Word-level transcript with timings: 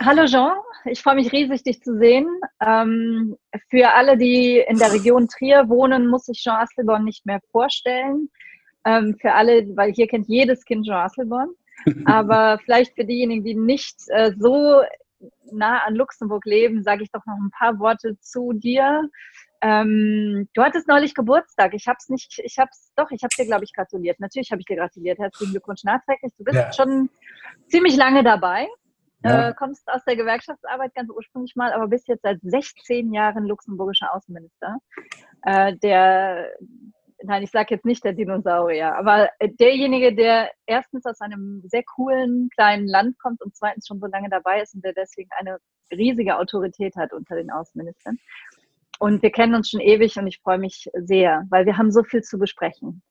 Hallo 0.00 0.26
Jean, 0.26 0.52
ich 0.84 1.02
freue 1.02 1.16
mich 1.16 1.32
riesig, 1.32 1.64
dich 1.64 1.82
zu 1.82 1.98
sehen. 1.98 2.28
Ähm, 2.64 3.36
für 3.68 3.94
alle, 3.94 4.16
die 4.16 4.64
in 4.68 4.78
der 4.78 4.92
Region 4.92 5.26
Trier 5.26 5.68
wohnen, 5.68 6.06
muss 6.06 6.28
ich 6.28 6.38
Jean 6.38 6.62
Asselborn 6.62 7.04
nicht 7.04 7.26
mehr 7.26 7.40
vorstellen. 7.50 8.30
Ähm, 8.84 9.16
für 9.20 9.32
alle, 9.32 9.66
weil 9.76 9.92
hier 9.92 10.06
kennt 10.06 10.28
jedes 10.28 10.64
Kind 10.64 10.86
Jean 10.86 11.04
Asselborn. 11.04 11.50
Aber 12.06 12.60
vielleicht 12.64 12.94
für 12.94 13.04
diejenigen, 13.04 13.44
die 13.44 13.56
nicht 13.56 13.96
äh, 14.08 14.32
so 14.38 14.82
nah 15.50 15.78
an 15.84 15.96
Luxemburg 15.96 16.44
leben, 16.44 16.84
sage 16.84 17.02
ich 17.02 17.10
doch 17.10 17.26
noch 17.26 17.36
ein 17.36 17.50
paar 17.50 17.80
Worte 17.80 18.16
zu 18.20 18.52
dir. 18.52 19.08
Ähm, 19.60 20.48
du 20.54 20.62
hattest 20.62 20.86
neulich 20.86 21.14
Geburtstag. 21.14 21.74
Ich 21.74 21.88
habe 21.88 21.96
es 21.98 22.08
nicht, 22.08 22.40
ich 22.44 22.58
habe 22.58 22.70
es 22.72 22.92
doch, 22.94 23.10
ich 23.10 23.24
habe 23.24 23.34
dir, 23.36 23.46
glaube 23.46 23.64
ich, 23.64 23.72
gratuliert. 23.72 24.20
Natürlich 24.20 24.52
habe 24.52 24.60
ich 24.60 24.66
dir 24.66 24.76
gratuliert. 24.76 25.18
Herzlichen 25.18 25.52
Glückwunsch 25.52 25.82
nachträglich. 25.82 26.32
Du 26.38 26.44
bist 26.44 26.56
ja. 26.56 26.72
schon 26.72 27.10
ziemlich 27.66 27.96
lange 27.96 28.22
dabei. 28.22 28.68
Ja. 29.24 29.48
Äh, 29.48 29.54
kommst 29.54 29.88
aus 29.88 30.04
der 30.04 30.16
Gewerkschaftsarbeit 30.16 30.94
ganz 30.94 31.10
ursprünglich 31.10 31.56
mal, 31.56 31.72
aber 31.72 31.88
bist 31.88 32.08
jetzt 32.08 32.22
seit 32.22 32.38
16 32.42 33.12
Jahren 33.12 33.46
luxemburgischer 33.46 34.14
Außenminister. 34.14 34.78
Äh, 35.42 35.76
der, 35.78 36.52
nein, 37.24 37.42
ich 37.42 37.50
sage 37.50 37.74
jetzt 37.74 37.84
nicht 37.84 38.04
der 38.04 38.12
Dinosaurier, 38.12 38.94
aber 38.94 39.28
derjenige, 39.40 40.14
der 40.14 40.50
erstens 40.66 41.04
aus 41.04 41.20
einem 41.20 41.62
sehr 41.66 41.82
coolen 41.82 42.48
kleinen 42.54 42.86
Land 42.86 43.18
kommt 43.18 43.42
und 43.42 43.56
zweitens 43.56 43.88
schon 43.88 43.98
so 43.98 44.06
lange 44.06 44.30
dabei 44.30 44.62
ist 44.62 44.74
und 44.74 44.84
der 44.84 44.92
deswegen 44.92 45.30
eine 45.36 45.58
riesige 45.90 46.36
Autorität 46.36 46.94
hat 46.96 47.12
unter 47.12 47.34
den 47.34 47.50
Außenministern. 47.50 48.18
Und 49.00 49.22
wir 49.22 49.30
kennen 49.30 49.54
uns 49.54 49.70
schon 49.70 49.80
ewig 49.80 50.16
und 50.16 50.26
ich 50.26 50.40
freue 50.40 50.58
mich 50.58 50.88
sehr, 50.94 51.46
weil 51.50 51.66
wir 51.66 51.76
haben 51.76 51.90
so 51.90 52.02
viel 52.02 52.22
zu 52.22 52.38
besprechen. 52.38 53.02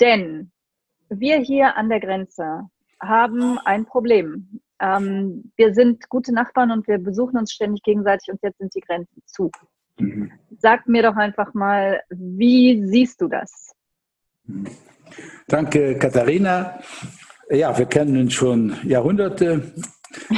Denn 0.00 0.52
wir 1.08 1.38
hier 1.38 1.76
an 1.76 1.88
der 1.88 2.00
Grenze 2.00 2.68
haben 3.08 3.58
ein 3.58 3.86
Problem. 3.86 4.60
Ähm, 4.80 5.52
wir 5.56 5.74
sind 5.74 6.08
gute 6.08 6.32
Nachbarn 6.32 6.70
und 6.70 6.86
wir 6.86 6.98
besuchen 6.98 7.38
uns 7.38 7.52
ständig 7.52 7.82
gegenseitig 7.82 8.30
und 8.30 8.40
jetzt 8.42 8.58
sind 8.58 8.74
die 8.74 8.80
Grenzen 8.80 9.22
zu. 9.24 9.50
Mhm. 9.98 10.30
Sag 10.58 10.86
mir 10.86 11.02
doch 11.02 11.16
einfach 11.16 11.54
mal, 11.54 12.00
wie 12.10 12.84
siehst 12.86 13.20
du 13.20 13.28
das? 13.28 13.72
Danke, 15.48 15.98
Katharina. 15.98 16.78
Ja, 17.50 17.76
wir 17.76 17.86
kennen 17.86 18.18
uns 18.18 18.34
schon 18.34 18.76
Jahrhunderte, 18.84 19.72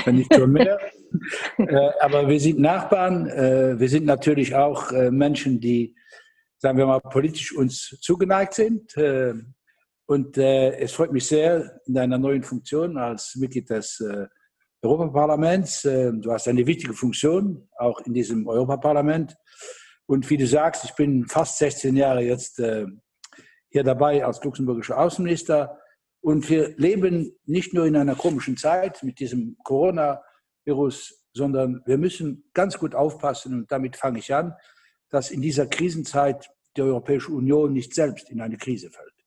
wenn 0.05 0.17
nicht 0.17 0.35
schon 0.35 0.53
mehr. 0.53 0.79
äh, 1.59 1.91
aber 2.01 2.29
wir 2.29 2.39
sind 2.39 2.59
Nachbarn. 2.61 3.27
Äh, 3.29 3.81
wir 3.81 3.89
sind 3.89 4.05
natürlich 4.05 4.55
auch 4.55 4.93
äh, 4.93 5.11
Menschen, 5.11 5.61
die, 5.61 5.97
sagen 6.59 6.79
wir 6.79 6.87
mal, 6.87 7.01
politisch 7.01 7.57
uns 7.57 7.99
zugeneigt 8.01 8.55
sind. 8.55 8.95
Und 10.09 10.39
äh, 10.39 10.71
es 10.79 10.93
freut 10.93 11.13
mich 11.13 11.27
sehr 11.27 11.83
in 11.85 11.93
deiner 11.93 12.17
neuen 12.17 12.43
Funktion 12.43 12.97
als 12.97 13.37
Mitglied 13.37 13.69
des 13.69 14.01
äh, 14.01 14.27
Europaparlaments. 14.81 15.85
Äh, 15.85 16.13
du 16.15 16.33
hast 16.33 16.49
eine 16.49 16.67
wichtige 16.67 16.95
Funktion, 16.95 17.69
auch 17.77 18.01
in 18.01 18.15
diesem 18.15 18.49
Europaparlament. 18.49 19.37
Und 20.07 20.31
wie 20.31 20.39
du 20.39 20.47
sagst, 20.47 20.87
ich 20.87 20.95
bin 20.95 21.27
fast 21.27 21.59
16 21.59 21.95
Jahre 21.95 22.23
jetzt 22.23 22.59
äh, 22.59 22.87
hier 23.69 23.83
dabei 23.83 24.25
als 24.25 24.43
luxemburgischer 24.43 24.99
Außenminister. 24.99 25.79
Und 26.23 26.49
wir 26.49 26.75
leben 26.79 27.37
nicht 27.45 27.75
nur 27.75 27.85
in 27.85 27.95
einer 27.95 28.15
komischen 28.15 28.57
Zeit 28.57 29.03
mit 29.03 29.21
diesem 29.21 29.59
Coronavirus, 29.63 31.23
sondern 31.35 31.83
wir 31.85 31.99
müssen 31.99 32.49
ganz 32.55 32.79
gut 32.79 32.95
aufpassen, 32.95 33.53
und 33.53 33.71
damit 33.71 33.95
fange 33.97 34.21
ich 34.21 34.35
an, 34.35 34.55
dass 35.11 35.31
in 35.31 35.43
dieser 35.43 35.67
Krisenzeit 35.67 36.49
die 36.79 36.81
Europäische 36.81 37.31
Union 37.31 37.75
nicht 37.75 37.95
selbst 37.95 38.31
in 38.31 38.41
eine 38.41 38.57
Krise 38.57 38.91
fällt. 38.91 39.18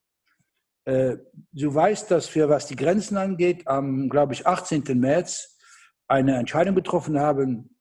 Äh, 0.92 1.18
du 1.54 1.74
weißt, 1.74 2.12
dass 2.12 2.34
wir, 2.36 2.50
was 2.50 2.68
die 2.68 2.76
Grenzen 2.76 3.16
angeht, 3.16 3.66
am, 3.68 4.10
glaube 4.10 4.34
ich, 4.34 4.46
18. 4.46 4.84
März 5.00 5.58
eine 6.08 6.36
Entscheidung 6.36 6.76
getroffen 6.76 7.18
haben, 7.18 7.78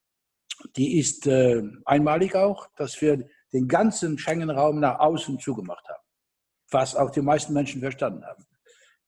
die 0.76 0.98
ist 0.98 1.26
äh, 1.26 1.62
einmalig 1.84 2.36
auch, 2.36 2.68
dass 2.76 3.00
wir 3.00 3.26
den 3.52 3.66
ganzen 3.66 4.16
Schengen-Raum 4.16 4.78
nach 4.78 5.00
außen 5.00 5.40
zugemacht 5.40 5.84
haben, 5.88 6.02
was 6.70 6.94
auch 6.94 7.10
die 7.10 7.22
meisten 7.22 7.52
Menschen 7.52 7.80
verstanden 7.80 8.24
haben. 8.24 8.44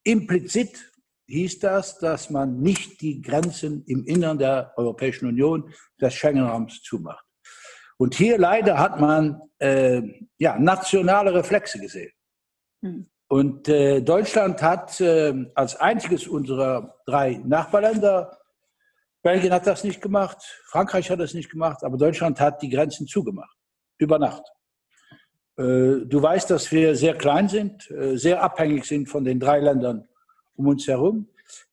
Implizit 0.03 0.91
hieß 1.29 1.61
das, 1.61 1.99
dass 1.99 2.29
man 2.29 2.61
nicht 2.61 3.01
die 3.03 3.23
Grenzen 3.23 3.85
im 3.87 4.05
Innern 4.05 4.39
der 4.39 4.73
Europäischen 4.77 5.29
Union 5.29 5.73
des 6.01 6.15
Schengen-Raums 6.15 6.83
zumacht. 6.83 7.25
Und 7.99 8.17
hier 8.17 8.37
leider 8.37 8.81
hat 8.81 8.99
man 8.99 9.41
äh, 9.59 10.03
ja, 10.39 10.59
nationale 10.59 11.33
Reflexe 11.33 11.79
gesehen. 11.79 12.11
Hm. 12.83 13.12
Und 13.33 13.67
äh, 13.67 14.03
Deutschland 14.03 14.61
hat 14.61 15.01
äh, 15.01 15.33
als 15.55 15.77
einziges 15.77 16.29
unserer 16.29 16.99
drei 17.07 17.41
Nachbarländer, 17.43 18.37
Belgien 19.23 19.55
hat 19.55 19.67
das 19.67 19.85
nicht 19.85 20.03
gemacht, 20.03 20.37
Frankreich 20.67 21.11
hat 21.11 21.19
das 21.19 21.33
nicht 21.33 21.51
gemacht, 21.51 21.83
aber 21.83 21.97
Deutschland 21.97 22.39
hat 22.41 22.61
die 22.61 22.69
Grenzen 22.69 23.07
zugemacht, 23.07 23.57
über 23.97 24.19
Nacht. 24.19 24.43
Äh, 25.57 26.05
du 26.05 26.21
weißt, 26.21 26.51
dass 26.51 26.71
wir 26.73 26.95
sehr 26.95 27.17
klein 27.17 27.49
sind, 27.49 27.91
äh, 27.91 28.19
sehr 28.19 28.43
abhängig 28.43 28.85
sind 28.85 29.09
von 29.09 29.25
den 29.25 29.41
drei 29.41 29.61
Ländern 29.61 30.07
um 30.55 30.67
uns 30.67 30.87
herum. 30.87 31.27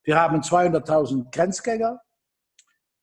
Wir 0.03 0.16
haben 0.16 0.40
200.000 0.40 1.30
Grenzgänger, 1.30 2.00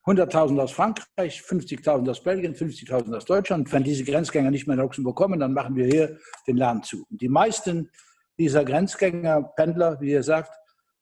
100.000 0.06 0.58
aus 0.62 0.72
Frankreich, 0.72 1.42
50.000 1.42 2.08
aus 2.08 2.22
Belgien, 2.22 2.54
50.000 2.54 3.14
aus 3.18 3.26
Deutschland. 3.26 3.70
Wenn 3.70 3.84
diese 3.84 4.04
Grenzgänger 4.04 4.50
nicht 4.50 4.66
mehr 4.66 4.76
nach 4.76 4.84
Luxemburg 4.84 5.14
kommen, 5.14 5.40
dann 5.40 5.52
machen 5.52 5.76
wir 5.76 5.84
hier 5.84 6.18
den 6.46 6.56
Laden 6.56 6.82
zu. 6.82 7.04
Und 7.10 7.20
die 7.20 7.28
meisten 7.28 7.90
dieser 8.38 8.64
Grenzgänger, 8.64 9.42
Pendler, 9.56 10.00
wie 10.00 10.10
ihr 10.10 10.22
sagt, 10.22 10.52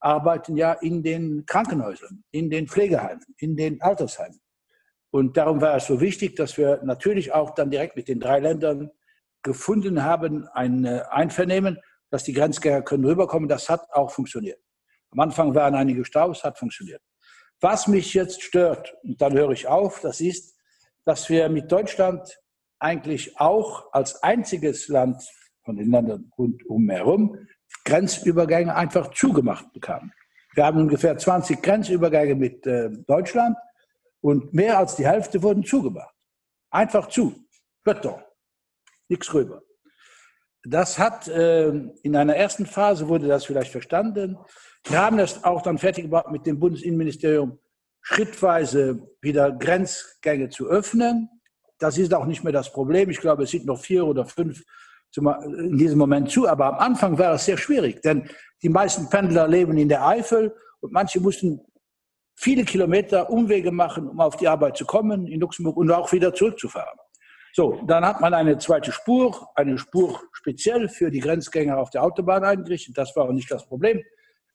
arbeiten 0.00 0.56
ja 0.56 0.72
in 0.74 1.02
den 1.02 1.46
Krankenhäusern, 1.46 2.22
in 2.30 2.50
den 2.50 2.68
Pflegeheimen, 2.68 3.24
in 3.38 3.56
den 3.56 3.80
Altersheimen. 3.80 4.40
Und 5.10 5.36
darum 5.36 5.60
war 5.60 5.76
es 5.76 5.86
so 5.86 6.00
wichtig, 6.00 6.36
dass 6.36 6.58
wir 6.58 6.80
natürlich 6.84 7.32
auch 7.32 7.54
dann 7.54 7.70
direkt 7.70 7.96
mit 7.96 8.08
den 8.08 8.20
drei 8.20 8.40
Ländern 8.40 8.90
gefunden 9.42 10.02
haben, 10.02 10.48
ein 10.48 10.84
äh, 10.84 11.02
Einvernehmen, 11.10 11.78
dass 12.10 12.24
die 12.24 12.32
Grenzgänger 12.32 12.82
können 12.82 13.04
rüberkommen. 13.04 13.48
Das 13.48 13.68
hat 13.68 13.82
auch 13.92 14.10
funktioniert. 14.10 14.58
Am 15.10 15.20
Anfang 15.20 15.54
waren 15.54 15.74
einige 15.74 16.04
Staus, 16.04 16.42
hat 16.42 16.58
funktioniert. 16.58 17.00
Was 17.60 17.86
mich 17.86 18.14
jetzt 18.14 18.42
stört, 18.42 18.94
und 19.04 19.20
dann 19.22 19.32
höre 19.32 19.50
ich 19.50 19.68
auf, 19.68 20.00
das 20.00 20.20
ist, 20.20 20.56
dass 21.04 21.28
wir 21.28 21.48
mit 21.48 21.70
Deutschland 21.70 22.38
eigentlich 22.78 23.38
auch 23.38 23.92
als 23.92 24.22
einziges 24.22 24.88
Land 24.88 25.22
von 25.64 25.76
den 25.76 25.90
Ländern 25.90 26.30
rundum 26.36 26.88
herum 26.90 27.38
Grenzübergänge 27.84 28.74
einfach 28.74 29.12
zugemacht 29.12 29.72
bekamen. 29.72 30.12
Wir 30.54 30.64
haben 30.64 30.80
ungefähr 30.80 31.16
20 31.16 31.60
Grenzübergänge 31.62 32.34
mit 32.34 32.66
äh, 32.66 32.90
Deutschland 33.06 33.56
und 34.20 34.54
mehr 34.54 34.78
als 34.78 34.96
die 34.96 35.06
Hälfte 35.06 35.42
wurden 35.42 35.64
zugemacht. 35.64 36.14
Einfach 36.70 37.08
zu. 37.08 37.34
Beton. 37.82 38.22
Nichts 39.08 39.32
rüber. 39.34 39.62
Das 40.64 40.98
hat 40.98 41.28
äh, 41.28 41.68
in 42.02 42.16
einer 42.16 42.36
ersten 42.36 42.64
Phase 42.64 43.08
wurde 43.08 43.28
das 43.28 43.44
vielleicht 43.44 43.70
verstanden. 43.70 44.38
Wir 44.84 45.02
haben 45.02 45.18
das 45.18 45.44
auch 45.44 45.60
dann 45.60 45.78
fertig 45.78 46.04
gemacht 46.04 46.30
mit 46.30 46.46
dem 46.46 46.58
Bundesinnenministerium, 46.58 47.58
schrittweise 48.00 49.06
wieder 49.20 49.52
Grenzgänge 49.52 50.48
zu 50.48 50.68
öffnen. 50.68 51.28
Das 51.78 51.98
ist 51.98 52.14
auch 52.14 52.24
nicht 52.24 52.44
mehr 52.44 52.52
das 52.52 52.72
Problem. 52.72 53.10
Ich 53.10 53.20
glaube, 53.20 53.42
es 53.42 53.50
sind 53.50 53.66
noch 53.66 53.80
vier 53.80 54.06
oder 54.06 54.24
fünf 54.24 54.62
in 55.16 55.76
diesem 55.76 55.98
Moment 55.98 56.30
zu. 56.30 56.48
Aber 56.48 56.66
am 56.66 56.78
Anfang 56.78 57.18
war 57.18 57.34
es 57.34 57.44
sehr 57.44 57.56
schwierig, 57.56 58.02
denn 58.02 58.28
die 58.62 58.68
meisten 58.68 59.08
Pendler 59.08 59.48
leben 59.48 59.76
in 59.76 59.88
der 59.88 60.06
Eifel 60.06 60.54
und 60.80 60.92
manche 60.92 61.20
mussten 61.20 61.60
viele 62.36 62.64
Kilometer 62.64 63.30
Umwege 63.30 63.70
machen, 63.70 64.08
um 64.08 64.20
auf 64.20 64.36
die 64.36 64.48
Arbeit 64.48 64.76
zu 64.76 64.84
kommen 64.84 65.26
in 65.26 65.40
Luxemburg 65.40 65.76
und 65.76 65.90
auch 65.90 66.10
wieder 66.12 66.34
zurückzufahren. 66.34 66.98
So, 67.52 67.80
dann 67.86 68.04
hat 68.04 68.20
man 68.20 68.34
eine 68.34 68.58
zweite 68.58 68.90
Spur, 68.90 69.48
eine 69.54 69.78
Spur 69.78 70.20
speziell 70.32 70.88
für 70.88 71.10
die 71.12 71.20
Grenzgänger 71.20 71.78
auf 71.78 71.90
der 71.90 72.02
Autobahn 72.02 72.42
eingerichtet. 72.42 72.98
Das 72.98 73.14
war 73.14 73.26
auch 73.26 73.32
nicht 73.32 73.48
das 73.48 73.64
Problem. 73.66 74.02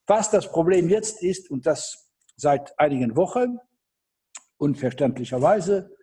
Was 0.06 0.30
das 0.30 0.52
Problem 0.52 0.90
jetzt 0.90 1.24
ist, 1.24 1.50
und 1.50 1.66
das 1.66 2.12
seit 2.36 2.78
einigen 2.78 3.16
Wochen, 3.16 3.58
unverständlicherweise, 4.58 5.96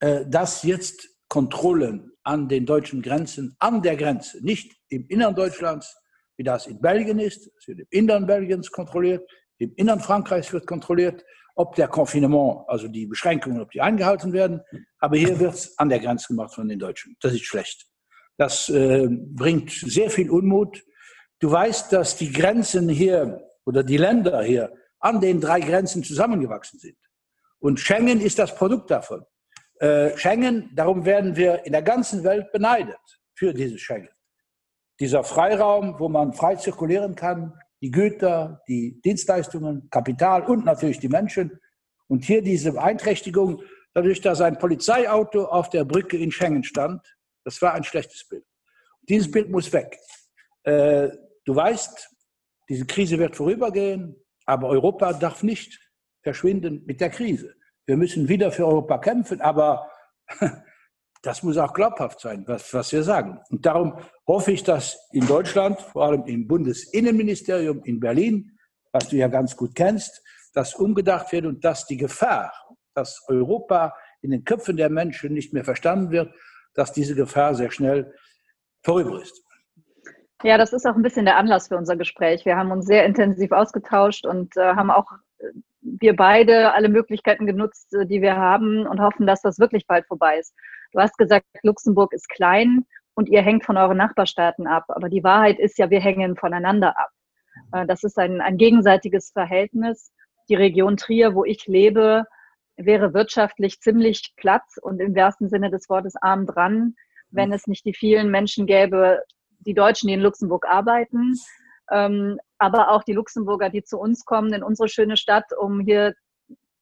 äh, 0.00 0.24
dass 0.26 0.64
jetzt 0.64 1.08
Kontrollen 1.28 2.10
an 2.24 2.48
den 2.48 2.66
deutschen 2.66 3.02
Grenzen, 3.02 3.54
an 3.58 3.82
der 3.82 3.96
Grenze, 3.96 4.44
nicht 4.44 4.74
im 4.88 5.06
Innern 5.08 5.34
Deutschlands, 5.34 5.96
wie 6.36 6.42
das 6.42 6.66
in 6.66 6.80
Belgien 6.80 7.18
ist. 7.18 7.50
Es 7.58 7.68
wird 7.68 7.80
im 7.80 7.86
Innern 7.90 8.26
Belgiens 8.26 8.70
kontrolliert, 8.70 9.28
im 9.58 9.72
Innern 9.76 10.00
Frankreichs 10.00 10.52
wird 10.52 10.66
kontrolliert, 10.66 11.24
ob 11.54 11.76
der 11.76 11.88
Confinement, 11.88 12.64
also 12.66 12.88
die 12.88 13.06
Beschränkungen, 13.06 13.60
ob 13.60 13.70
die 13.70 13.80
eingehalten 13.80 14.32
werden. 14.32 14.60
Aber 14.98 15.16
hier 15.16 15.38
wird 15.38 15.54
es 15.54 15.78
an 15.78 15.88
der 15.88 16.00
Grenze 16.00 16.28
gemacht 16.28 16.54
von 16.54 16.68
den 16.68 16.78
Deutschen. 16.78 17.16
Das 17.20 17.32
ist 17.32 17.44
schlecht. 17.44 17.86
Das 18.36 18.68
äh, 18.68 19.06
bringt 19.08 19.70
sehr 19.70 20.10
viel 20.10 20.30
Unmut. 20.30 20.82
Du 21.38 21.50
weißt, 21.50 21.92
dass 21.92 22.16
die 22.16 22.32
Grenzen 22.32 22.88
hier 22.88 23.40
oder 23.64 23.84
die 23.84 23.96
Länder 23.96 24.42
hier 24.42 24.72
an 24.98 25.20
den 25.20 25.40
drei 25.40 25.60
Grenzen 25.60 26.02
zusammengewachsen 26.02 26.80
sind. 26.80 26.96
Und 27.60 27.78
Schengen 27.78 28.20
ist 28.20 28.38
das 28.38 28.54
Produkt 28.54 28.90
davon. 28.90 29.24
Äh, 29.84 30.16
Schengen, 30.16 30.70
darum 30.74 31.04
werden 31.04 31.36
wir 31.36 31.66
in 31.66 31.72
der 31.72 31.82
ganzen 31.82 32.24
Welt 32.24 32.50
beneidet 32.52 32.96
für 33.34 33.52
dieses 33.52 33.82
Schengen. 33.82 34.08
Dieser 34.98 35.22
Freiraum, 35.22 35.96
wo 35.98 36.08
man 36.08 36.32
frei 36.32 36.56
zirkulieren 36.56 37.14
kann, 37.14 37.52
die 37.82 37.90
Güter, 37.90 38.62
die 38.66 38.98
Dienstleistungen, 39.02 39.90
Kapital 39.90 40.46
und 40.46 40.64
natürlich 40.64 41.00
die 41.00 41.10
Menschen. 41.10 41.60
Und 42.06 42.24
hier 42.24 42.40
diese 42.40 42.72
Beeinträchtigung, 42.72 43.62
dadurch, 43.92 44.22
dass 44.22 44.40
ein 44.40 44.58
Polizeiauto 44.58 45.44
auf 45.44 45.68
der 45.68 45.84
Brücke 45.84 46.16
in 46.16 46.30
Schengen 46.30 46.64
stand, 46.64 47.02
das 47.44 47.60
war 47.60 47.74
ein 47.74 47.84
schlechtes 47.84 48.26
Bild. 48.26 48.46
Dieses 49.02 49.30
Bild 49.30 49.50
muss 49.50 49.70
weg. 49.70 49.98
Äh, 50.62 51.10
du 51.44 51.54
weißt, 51.54 52.08
diese 52.70 52.86
Krise 52.86 53.18
wird 53.18 53.36
vorübergehen, 53.36 54.16
aber 54.46 54.70
Europa 54.70 55.12
darf 55.12 55.42
nicht 55.42 55.78
verschwinden 56.22 56.84
mit 56.86 57.02
der 57.02 57.10
Krise. 57.10 57.54
Wir 57.86 57.96
müssen 57.96 58.28
wieder 58.28 58.50
für 58.50 58.66
Europa 58.66 58.98
kämpfen, 58.98 59.40
aber 59.40 59.90
das 61.22 61.42
muss 61.42 61.58
auch 61.58 61.72
glaubhaft 61.72 62.20
sein, 62.20 62.44
was, 62.46 62.72
was 62.72 62.92
wir 62.92 63.02
sagen. 63.02 63.40
Und 63.50 63.66
darum 63.66 63.98
hoffe 64.26 64.52
ich, 64.52 64.62
dass 64.62 65.08
in 65.12 65.26
Deutschland, 65.26 65.80
vor 65.80 66.06
allem 66.06 66.24
im 66.24 66.46
Bundesinnenministerium 66.46 67.82
in 67.84 68.00
Berlin, 68.00 68.58
was 68.92 69.08
du 69.08 69.16
ja 69.16 69.28
ganz 69.28 69.56
gut 69.56 69.74
kennst, 69.74 70.22
das 70.54 70.74
umgedacht 70.74 71.32
wird 71.32 71.46
und 71.46 71.64
dass 71.64 71.86
die 71.86 71.96
Gefahr, 71.96 72.52
dass 72.94 73.22
Europa 73.28 73.94
in 74.22 74.30
den 74.30 74.44
Köpfen 74.44 74.76
der 74.76 74.88
Menschen 74.88 75.34
nicht 75.34 75.52
mehr 75.52 75.64
verstanden 75.64 76.10
wird, 76.10 76.32
dass 76.74 76.92
diese 76.92 77.14
Gefahr 77.14 77.54
sehr 77.54 77.70
schnell 77.70 78.14
vorüber 78.82 79.20
ist. 79.20 79.42
Ja, 80.42 80.58
das 80.58 80.72
ist 80.72 80.86
auch 80.86 80.94
ein 80.94 81.02
bisschen 81.02 81.24
der 81.24 81.36
Anlass 81.36 81.68
für 81.68 81.76
unser 81.76 81.96
Gespräch. 81.96 82.44
Wir 82.44 82.56
haben 82.56 82.70
uns 82.70 82.86
sehr 82.86 83.06
intensiv 83.06 83.50
ausgetauscht 83.52 84.26
und 84.26 84.56
äh, 84.56 84.74
haben 84.74 84.90
auch 84.90 85.06
äh, 85.38 85.46
wir 85.84 86.16
beide 86.16 86.72
alle 86.74 86.88
Möglichkeiten 86.88 87.46
genutzt, 87.46 87.94
äh, 87.94 88.06
die 88.06 88.22
wir 88.22 88.36
haben 88.36 88.86
und 88.86 89.00
hoffen, 89.00 89.26
dass 89.26 89.42
das 89.42 89.58
wirklich 89.58 89.86
bald 89.86 90.06
vorbei 90.06 90.38
ist. 90.38 90.54
Du 90.92 91.00
hast 91.00 91.16
gesagt, 91.18 91.46
Luxemburg 91.62 92.12
ist 92.12 92.28
klein 92.28 92.86
und 93.14 93.28
ihr 93.28 93.42
hängt 93.42 93.64
von 93.64 93.76
euren 93.76 93.98
Nachbarstaaten 93.98 94.66
ab. 94.66 94.84
Aber 94.88 95.08
die 95.08 95.22
Wahrheit 95.22 95.58
ist 95.58 95.78
ja, 95.78 95.90
wir 95.90 96.00
hängen 96.00 96.36
voneinander 96.36 96.98
ab. 96.98 97.10
Äh, 97.72 97.86
das 97.86 98.02
ist 98.02 98.18
ein, 98.18 98.40
ein 98.40 98.56
gegenseitiges 98.56 99.30
Verhältnis. 99.30 100.12
Die 100.48 100.54
Region 100.54 100.96
Trier, 100.96 101.34
wo 101.34 101.44
ich 101.44 101.66
lebe, 101.66 102.24
wäre 102.76 103.14
wirtschaftlich 103.14 103.80
ziemlich 103.80 104.32
platt 104.36 104.64
und 104.82 105.00
im 105.00 105.14
wahrsten 105.14 105.48
Sinne 105.48 105.70
des 105.70 105.88
Wortes 105.88 106.16
arm 106.16 106.46
dran, 106.46 106.94
wenn 107.30 107.52
es 107.52 107.66
nicht 107.66 107.84
die 107.84 107.94
vielen 107.94 108.30
Menschen 108.30 108.66
gäbe, 108.66 109.22
die 109.60 109.74
Deutschen, 109.74 110.08
die 110.08 110.14
in 110.14 110.20
Luxemburg 110.20 110.66
arbeiten, 110.66 111.34
aber 111.88 112.90
auch 112.90 113.04
die 113.04 113.12
Luxemburger, 113.12 113.68
die 113.70 113.84
zu 113.84 113.98
uns 113.98 114.24
kommen 114.24 114.52
in 114.52 114.62
unsere 114.62 114.88
schöne 114.88 115.16
Stadt, 115.16 115.52
um 115.58 115.80
hier 115.80 116.14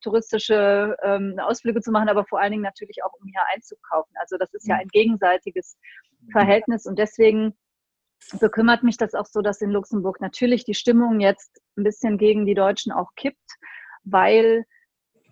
touristische 0.00 0.96
ähm, 1.02 1.38
Ausflüge 1.38 1.80
zu 1.80 1.90
machen, 1.90 2.08
aber 2.08 2.24
vor 2.24 2.40
allen 2.40 2.52
Dingen 2.52 2.62
natürlich 2.62 3.02
auch, 3.04 3.12
um 3.14 3.26
hier 3.26 3.40
einzukaufen. 3.54 4.12
Also 4.20 4.36
das 4.36 4.52
ist 4.52 4.66
ja 4.66 4.76
ein 4.76 4.88
gegenseitiges 4.88 5.76
Verhältnis. 6.30 6.86
Und 6.86 6.98
deswegen 6.98 7.56
bekümmert 8.40 8.82
mich 8.82 8.96
das 8.96 9.14
auch 9.14 9.26
so, 9.26 9.42
dass 9.42 9.60
in 9.60 9.70
Luxemburg 9.70 10.20
natürlich 10.20 10.64
die 10.64 10.74
Stimmung 10.74 11.20
jetzt 11.20 11.60
ein 11.76 11.84
bisschen 11.84 12.18
gegen 12.18 12.46
die 12.46 12.54
Deutschen 12.54 12.92
auch 12.92 13.14
kippt, 13.16 13.38
weil 14.04 14.64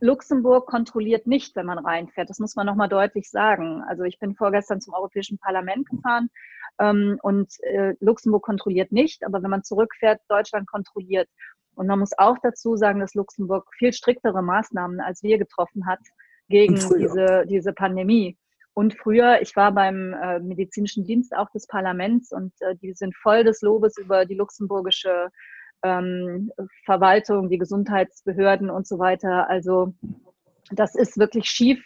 Luxemburg 0.01 0.67
kontrolliert 0.67 1.27
nicht, 1.27 1.55
wenn 1.57 1.67
man 1.67 1.79
reinfährt. 1.79 2.31
Das 2.31 2.39
muss 2.39 2.57
man 2.57 2.67
nochmal 2.67 2.89
deutlich 2.89 3.31
sagen. 3.31 3.83
Also 3.89 4.05
ich 4.05 4.19
bin 4.19 4.35
vorgestern 4.35 4.81
zum 4.81 4.95
Europäischen 4.95 5.39
Parlament 5.39 5.89
gefahren 5.89 6.31
ähm, 6.79 7.19
und 7.23 7.53
äh, 7.63 7.95
Luxemburg 8.01 8.43
kontrolliert 8.43 8.93
nicht, 8.93 9.25
aber 9.25 9.43
wenn 9.43 9.51
man 9.51 9.63
zurückfährt, 9.63 10.21
Deutschland 10.29 10.67
kontrolliert. 10.67 11.29
Und 11.75 11.87
man 11.87 11.99
muss 11.99 12.17
auch 12.19 12.37
dazu 12.43 12.77
sagen, 12.77 13.01
dass 13.01 13.15
Luxemburg 13.15 13.69
viel 13.79 13.93
striktere 13.93 14.43
Maßnahmen 14.43 15.01
als 15.01 15.23
wir 15.23 15.39
getroffen 15.39 15.87
hat 15.87 16.01
gegen 16.49 16.75
diese, 16.75 17.45
diese 17.47 17.73
Pandemie. 17.73 18.37
Und 18.73 18.95
früher, 18.95 19.41
ich 19.43 19.57
war 19.57 19.73
beim 19.73 20.15
äh, 20.15 20.41
medizinischen 20.41 21.05
Dienst 21.05 21.35
auch 21.37 21.51
des 21.51 21.67
Parlaments 21.67 22.33
und 22.33 22.53
äh, 22.61 22.77
die 22.77 22.93
sind 22.95 23.15
voll 23.17 23.45
des 23.45 23.63
Lobes 23.63 23.99
über 23.99 24.25
die 24.25 24.35
luxemburgische 24.35 25.29
ähm, 25.83 26.51
Verwaltung, 26.85 27.49
die 27.49 27.59
Gesundheitsbehörden 27.59 28.71
und 28.71 28.87
so 28.87 28.99
weiter. 28.99 29.49
Also 29.49 29.95
das 30.71 30.95
ist 30.95 31.19
wirklich 31.19 31.47
schief 31.49 31.83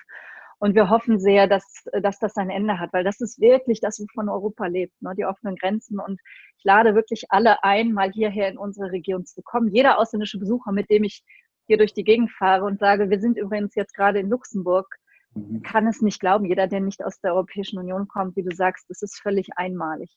und 0.59 0.75
wir 0.75 0.89
hoffen 0.89 1.19
sehr, 1.19 1.47
dass, 1.47 1.85
dass 2.01 2.19
das 2.19 2.37
ein 2.37 2.51
Ende 2.51 2.79
hat, 2.79 2.93
weil 2.93 3.05
das 3.05 3.21
ist 3.21 3.41
wirklich 3.41 3.81
das, 3.81 4.01
wovon 4.01 4.29
Europa 4.29 4.67
lebt, 4.67 4.95
ne? 5.03 5.15
die 5.17 5.27
offenen 5.27 5.57
Grenzen. 5.57 5.99
Und 5.99 6.21
ich 6.57 6.65
lade 6.65 6.95
wirklich 6.95 7.25
alle 7.29 7.63
ein, 7.63 7.93
mal 7.93 8.11
hierher 8.11 8.49
in 8.49 8.57
unsere 8.57 8.91
Region 8.91 9.27
zu 9.27 9.43
kommen. 9.43 9.69
Jeder 9.69 9.99
ausländische 9.99 10.39
Besucher, 10.39 10.73
mit 10.73 10.89
dem 10.91 11.05
ich 11.05 11.23
hier 11.67 11.77
durch 11.77 11.93
die 11.93 12.05
Gegend 12.05 12.31
fahre 12.31 12.65
und 12.65 12.79
sage, 12.79 13.11
wir 13.11 13.21
sind 13.21 13.37
übrigens 13.37 13.75
jetzt 13.75 13.95
gerade 13.95 14.21
in 14.21 14.29
Luxemburg, 14.29 14.87
mhm. 15.35 15.63
kann 15.63 15.87
es 15.87 16.01
nicht 16.01 16.21
glauben. 16.21 16.47
Jeder, 16.47 16.67
der 16.67 16.81
nicht 16.81 17.05
aus 17.05 17.21
der 17.21 17.35
Europäischen 17.35 17.79
Union 17.79 18.09
kommt, 18.09 18.37
wie 18.37 18.43
du 18.43 18.55
sagst, 18.55 18.89
das 18.89 19.03
ist 19.03 19.21
völlig 19.21 19.49
einmalig. 19.57 20.11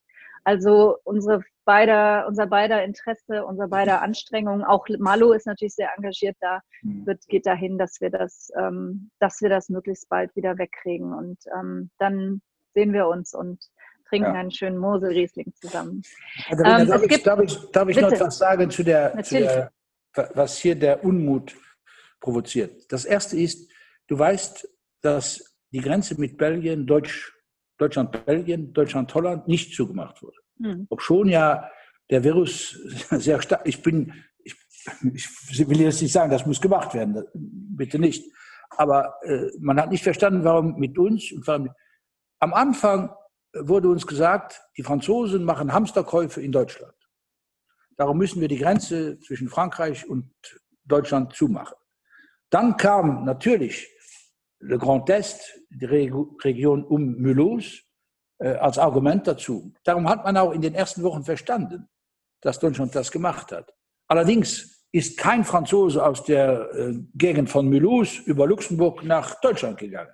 Also 0.47 0.95
unsere 1.03 1.43
beider, 1.65 2.25
unser 2.25 2.47
beider 2.47 2.81
Interesse, 2.81 3.45
unser 3.45 3.67
beider 3.67 4.01
Anstrengungen, 4.01 4.63
auch 4.63 4.87
Malo 4.97 5.33
ist 5.33 5.45
natürlich 5.45 5.75
sehr 5.75 5.89
engagiert 5.97 6.37
da, 6.39 6.61
mhm. 6.83 7.05
wird, 7.05 7.27
geht 7.27 7.45
dahin, 7.45 7.77
dass 7.77 7.99
wir 7.99 8.09
das, 8.09 8.49
ähm, 8.57 9.11
dass 9.19 9.41
wir 9.41 9.49
das 9.49 9.67
möglichst 9.67 10.07
bald 10.07 10.33
wieder 10.37 10.57
wegkriegen. 10.57 11.13
Und 11.13 11.37
ähm, 11.53 11.89
dann 11.97 12.41
sehen 12.73 12.93
wir 12.93 13.09
uns 13.09 13.33
und 13.33 13.61
trinken 14.07 14.33
ja. 14.33 14.39
einen 14.39 14.51
schönen 14.51 14.77
Mosel-Riesling 14.77 15.51
zusammen. 15.59 16.01
Also, 16.47 16.63
ähm, 16.63 16.87
darf, 16.87 17.03
ich, 17.03 17.09
gibt, 17.09 17.27
darf, 17.27 17.39
ich, 17.41 17.71
darf 17.71 17.89
ich 17.89 17.99
noch 17.99 18.09
etwas 18.13 18.37
sagen 18.37 18.69
zu 18.69 18.83
der, 18.83 19.21
zu 19.23 19.39
der, 19.39 19.71
was 20.33 20.59
hier 20.59 20.75
der 20.75 21.03
Unmut 21.03 21.57
provoziert? 22.21 22.89
Das 22.89 23.03
erste 23.03 23.37
ist, 23.37 23.69
du 24.07 24.17
weißt, 24.17 24.65
dass 25.01 25.57
die 25.73 25.81
Grenze 25.81 26.17
mit 26.17 26.37
Belgien, 26.37 26.87
Deutsch, 26.87 27.36
Deutschland-Belgien, 27.77 28.73
Deutschland-Holland 28.73 29.47
nicht 29.47 29.75
zugemacht 29.75 30.21
wurde. 30.21 30.37
Mhm. 30.57 30.87
Ob 30.89 31.01
schon 31.01 31.29
ja 31.29 31.69
der 32.09 32.23
Virus 32.23 32.71
sehr 33.11 33.41
stark, 33.41 33.61
ich 33.65 33.81
bin, 33.81 34.13
ich, 34.43 34.55
ich 35.13 35.69
will 35.69 35.81
jetzt 35.81 36.01
nicht 36.01 36.11
sagen, 36.11 36.31
das 36.31 36.45
muss 36.45 36.61
gemacht 36.61 36.93
werden, 36.93 37.23
bitte 37.33 37.99
nicht. 37.99 38.23
Aber 38.71 39.15
äh, 39.23 39.49
man 39.59 39.79
hat 39.79 39.91
nicht 39.91 40.03
verstanden, 40.03 40.43
warum 40.43 40.77
mit 40.77 40.97
uns. 40.97 41.33
Warum, 41.45 41.69
am 42.39 42.53
Anfang 42.53 43.09
wurde 43.53 43.89
uns 43.89 44.05
gesagt, 44.05 44.61
die 44.77 44.83
Franzosen 44.83 45.43
machen 45.43 45.73
Hamsterkäufe 45.73 46.41
in 46.41 46.51
Deutschland. 46.51 46.93
Darum 47.95 48.17
müssen 48.17 48.41
wir 48.41 48.47
die 48.47 48.59
Grenze 48.59 49.19
zwischen 49.19 49.49
Frankreich 49.49 50.07
und 50.07 50.31
Deutschland 50.85 51.33
zumachen. 51.33 51.75
Dann 52.49 52.77
kam 52.77 53.25
natürlich 53.25 53.89
Le 54.59 54.77
Grand 54.77 55.09
Est, 55.09 55.59
die 55.69 55.85
Region 55.85 56.83
um 56.83 57.21
Mulhouse, 57.21 57.83
äh, 58.39 58.49
als 58.49 58.77
Argument 58.77 59.25
dazu. 59.27 59.73
Darum 59.83 60.07
hat 60.07 60.23
man 60.23 60.37
auch 60.37 60.51
in 60.51 60.61
den 60.61 60.75
ersten 60.75 61.03
Wochen 61.03 61.23
verstanden, 61.23 61.87
dass 62.41 62.59
Deutschland 62.59 62.95
das 62.95 63.11
gemacht 63.11 63.51
hat. 63.51 63.73
Allerdings 64.07 64.85
ist 64.91 65.17
kein 65.17 65.43
Franzose 65.43 66.03
aus 66.03 66.23
der 66.23 66.71
äh, 66.73 66.93
Gegend 67.15 67.49
von 67.49 67.67
Mulhouse 67.67 68.19
über 68.19 68.47
Luxemburg 68.47 69.03
nach 69.03 69.39
Deutschland 69.41 69.77
gegangen. 69.77 70.13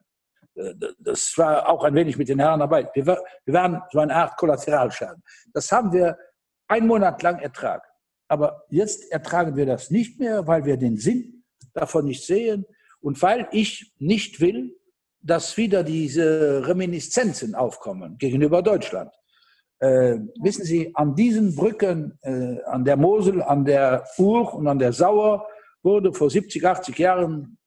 Äh, 0.55 0.73
das 0.99 1.33
war 1.37 1.69
auch 1.69 1.83
ein 1.83 1.95
wenig 1.95 2.17
mit 2.17 2.29
den 2.29 2.39
Herren 2.39 2.59
dabei. 2.59 2.89
Wir, 2.93 3.05
wir 3.05 3.53
waren 3.53 3.81
so 3.91 3.99
eine 3.99 4.15
Art 4.15 4.37
Kollateralschaden. 4.37 5.21
Das 5.53 5.71
haben 5.71 5.91
wir 5.91 6.17
einen 6.67 6.87
Monat 6.87 7.21
lang 7.23 7.39
ertragen. 7.39 7.83
Aber 8.29 8.63
jetzt 8.69 9.11
ertragen 9.11 9.55
wir 9.55 9.65
das 9.65 9.91
nicht 9.91 10.19
mehr, 10.19 10.47
weil 10.47 10.65
wir 10.65 10.77
den 10.77 10.97
Sinn 10.97 11.43
davon 11.73 12.05
nicht 12.05 12.25
sehen 12.25 12.65
und 13.03 13.21
weil 13.21 13.47
ich 13.51 13.91
nicht 13.99 14.39
will, 14.39 14.75
dass 15.21 15.57
wieder 15.57 15.83
diese 15.83 16.65
Reminiszenzen 16.65 17.53
aufkommen 17.53 18.17
gegenüber 18.17 18.61
Deutschland. 18.61 19.11
Äh, 19.79 20.19
wissen 20.41 20.63
Sie, 20.63 20.91
an 20.95 21.13
diesen 21.15 21.55
Brücken, 21.55 22.17
äh, 22.21 22.61
an 22.65 22.85
der 22.85 22.95
Mosel, 22.95 23.41
an 23.41 23.65
der 23.65 24.05
Ur 24.17 24.53
und 24.53 24.67
an 24.67 24.79
der 24.79 24.93
Sauer 24.93 25.45
wurde 25.81 26.13
vor 26.13 26.29
70, 26.29 26.65
80 26.65 26.97
Jahren 26.97 27.57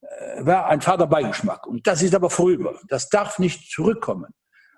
äh, 0.00 0.46
war 0.46 0.66
ein 0.66 0.80
fader 0.80 1.08
Beigeschmack. 1.08 1.66
Und 1.66 1.84
das 1.86 2.02
ist 2.02 2.14
aber 2.14 2.30
vorüber. 2.30 2.78
Das 2.88 3.08
darf 3.08 3.40
nicht 3.40 3.70
zurückkommen. 3.70 4.32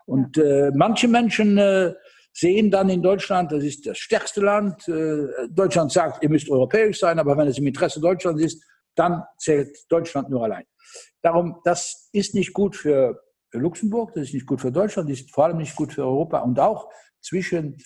Und 0.07 0.39
äh, 0.39 0.71
manche 0.75 1.09
Menschen 1.09 1.59
äh, 1.59 1.93
sehen 2.33 2.71
dann 2.71 2.89
in 2.89 3.03
Deutschland, 3.03 3.53
das 3.53 3.63
ist 3.63 3.87
das 3.87 3.99
stärkste 3.99 4.41
Land. 4.41 4.89
Äh, 4.89 5.49
Deutschland 5.51 5.93
sagt, 5.93 6.23
ihr 6.23 6.31
müsst 6.31 6.49
europäisch 6.49 7.01
sein, 7.01 7.19
aber 7.19 7.37
wenn 7.37 7.49
es 7.49 7.59
im 7.59 7.67
Interesse 7.67 8.01
Deutschlands 8.01 8.43
ist, 8.43 8.63
dann 8.95 9.25
zählt 9.39 9.77
Deutschland 9.89 10.31
nur 10.31 10.45
allein. 10.45 10.65
Darum, 11.23 11.61
das 11.65 12.09
ist 12.13 12.35
nicht 12.35 12.53
gut 12.53 12.77
für 12.77 13.21
Luxemburg, 13.53 14.13
das 14.15 14.25
ist 14.25 14.35
nicht 14.35 14.47
gut 14.47 14.61
für 14.61 14.73
Deutschland, 14.73 15.11
das 15.11 15.21
ist 15.21 15.35
vor 15.35 15.45
allem 15.45 15.59
nicht 15.59 15.77
gut 15.77 15.93
für 15.93 16.03
Europa 16.03 16.41
und 16.41 16.59
auch 16.59 16.91
zwischen, 17.21 17.79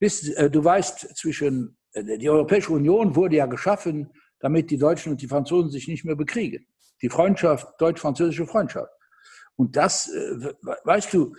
äh, 0.00 0.50
du 0.50 0.64
weißt, 0.64 1.16
zwischen, 1.16 1.76
äh, 1.92 2.18
die 2.18 2.28
Europäische 2.28 2.72
Union 2.72 3.16
wurde 3.16 3.36
ja 3.36 3.46
geschaffen, 3.46 4.12
damit 4.40 4.70
die 4.70 4.78
Deutschen 4.78 5.12
und 5.12 5.22
die 5.22 5.28
Franzosen 5.28 5.70
sich 5.70 5.88
nicht 5.88 6.04
mehr 6.04 6.16
bekriegen. 6.16 6.66
Die 7.02 7.08
Freundschaft, 7.08 7.68
deutsch-französische 7.78 8.46
Freundschaft. 8.46 8.92
Und 9.56 9.76
das, 9.76 10.08
äh, 10.08 10.52
weißt 10.84 11.12
du, 11.14 11.34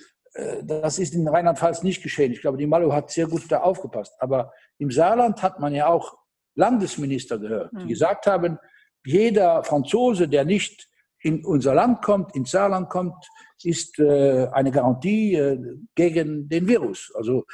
das 0.63 0.99
ist 0.99 1.15
in 1.15 1.27
Rheinland-Pfalz 1.27 1.81
nicht 1.81 2.03
geschehen. 2.03 2.31
Ich 2.31 2.41
glaube, 2.41 2.59
die 2.59 2.67
Malo 2.67 2.93
hat 2.93 3.09
sehr 3.09 3.25
gut 3.25 3.51
da 3.51 3.61
aufgepasst. 3.61 4.13
Aber 4.19 4.53
im 4.77 4.91
Saarland 4.91 5.41
hat 5.41 5.59
man 5.59 5.73
ja 5.73 5.87
auch 5.87 6.15
Landesminister 6.53 7.39
gehört, 7.39 7.71
die 7.71 7.81
hm. 7.81 7.87
gesagt 7.87 8.27
haben, 8.27 8.59
jeder 9.07 9.63
Franzose, 9.63 10.27
der 10.27 10.43
nicht 10.43 10.89
in 11.21 11.45
unser 11.45 11.73
Land 11.73 12.01
kommt, 12.01 12.35
ins 12.35 12.51
Saarland 12.51 12.89
kommt, 12.89 13.15
ist 13.63 13.97
äh, 13.99 14.47
eine 14.51 14.71
Garantie 14.71 15.33
äh, 15.35 15.57
gegen 15.95 16.47
den 16.47 16.67
Virus. 16.67 17.11
Also 17.15 17.45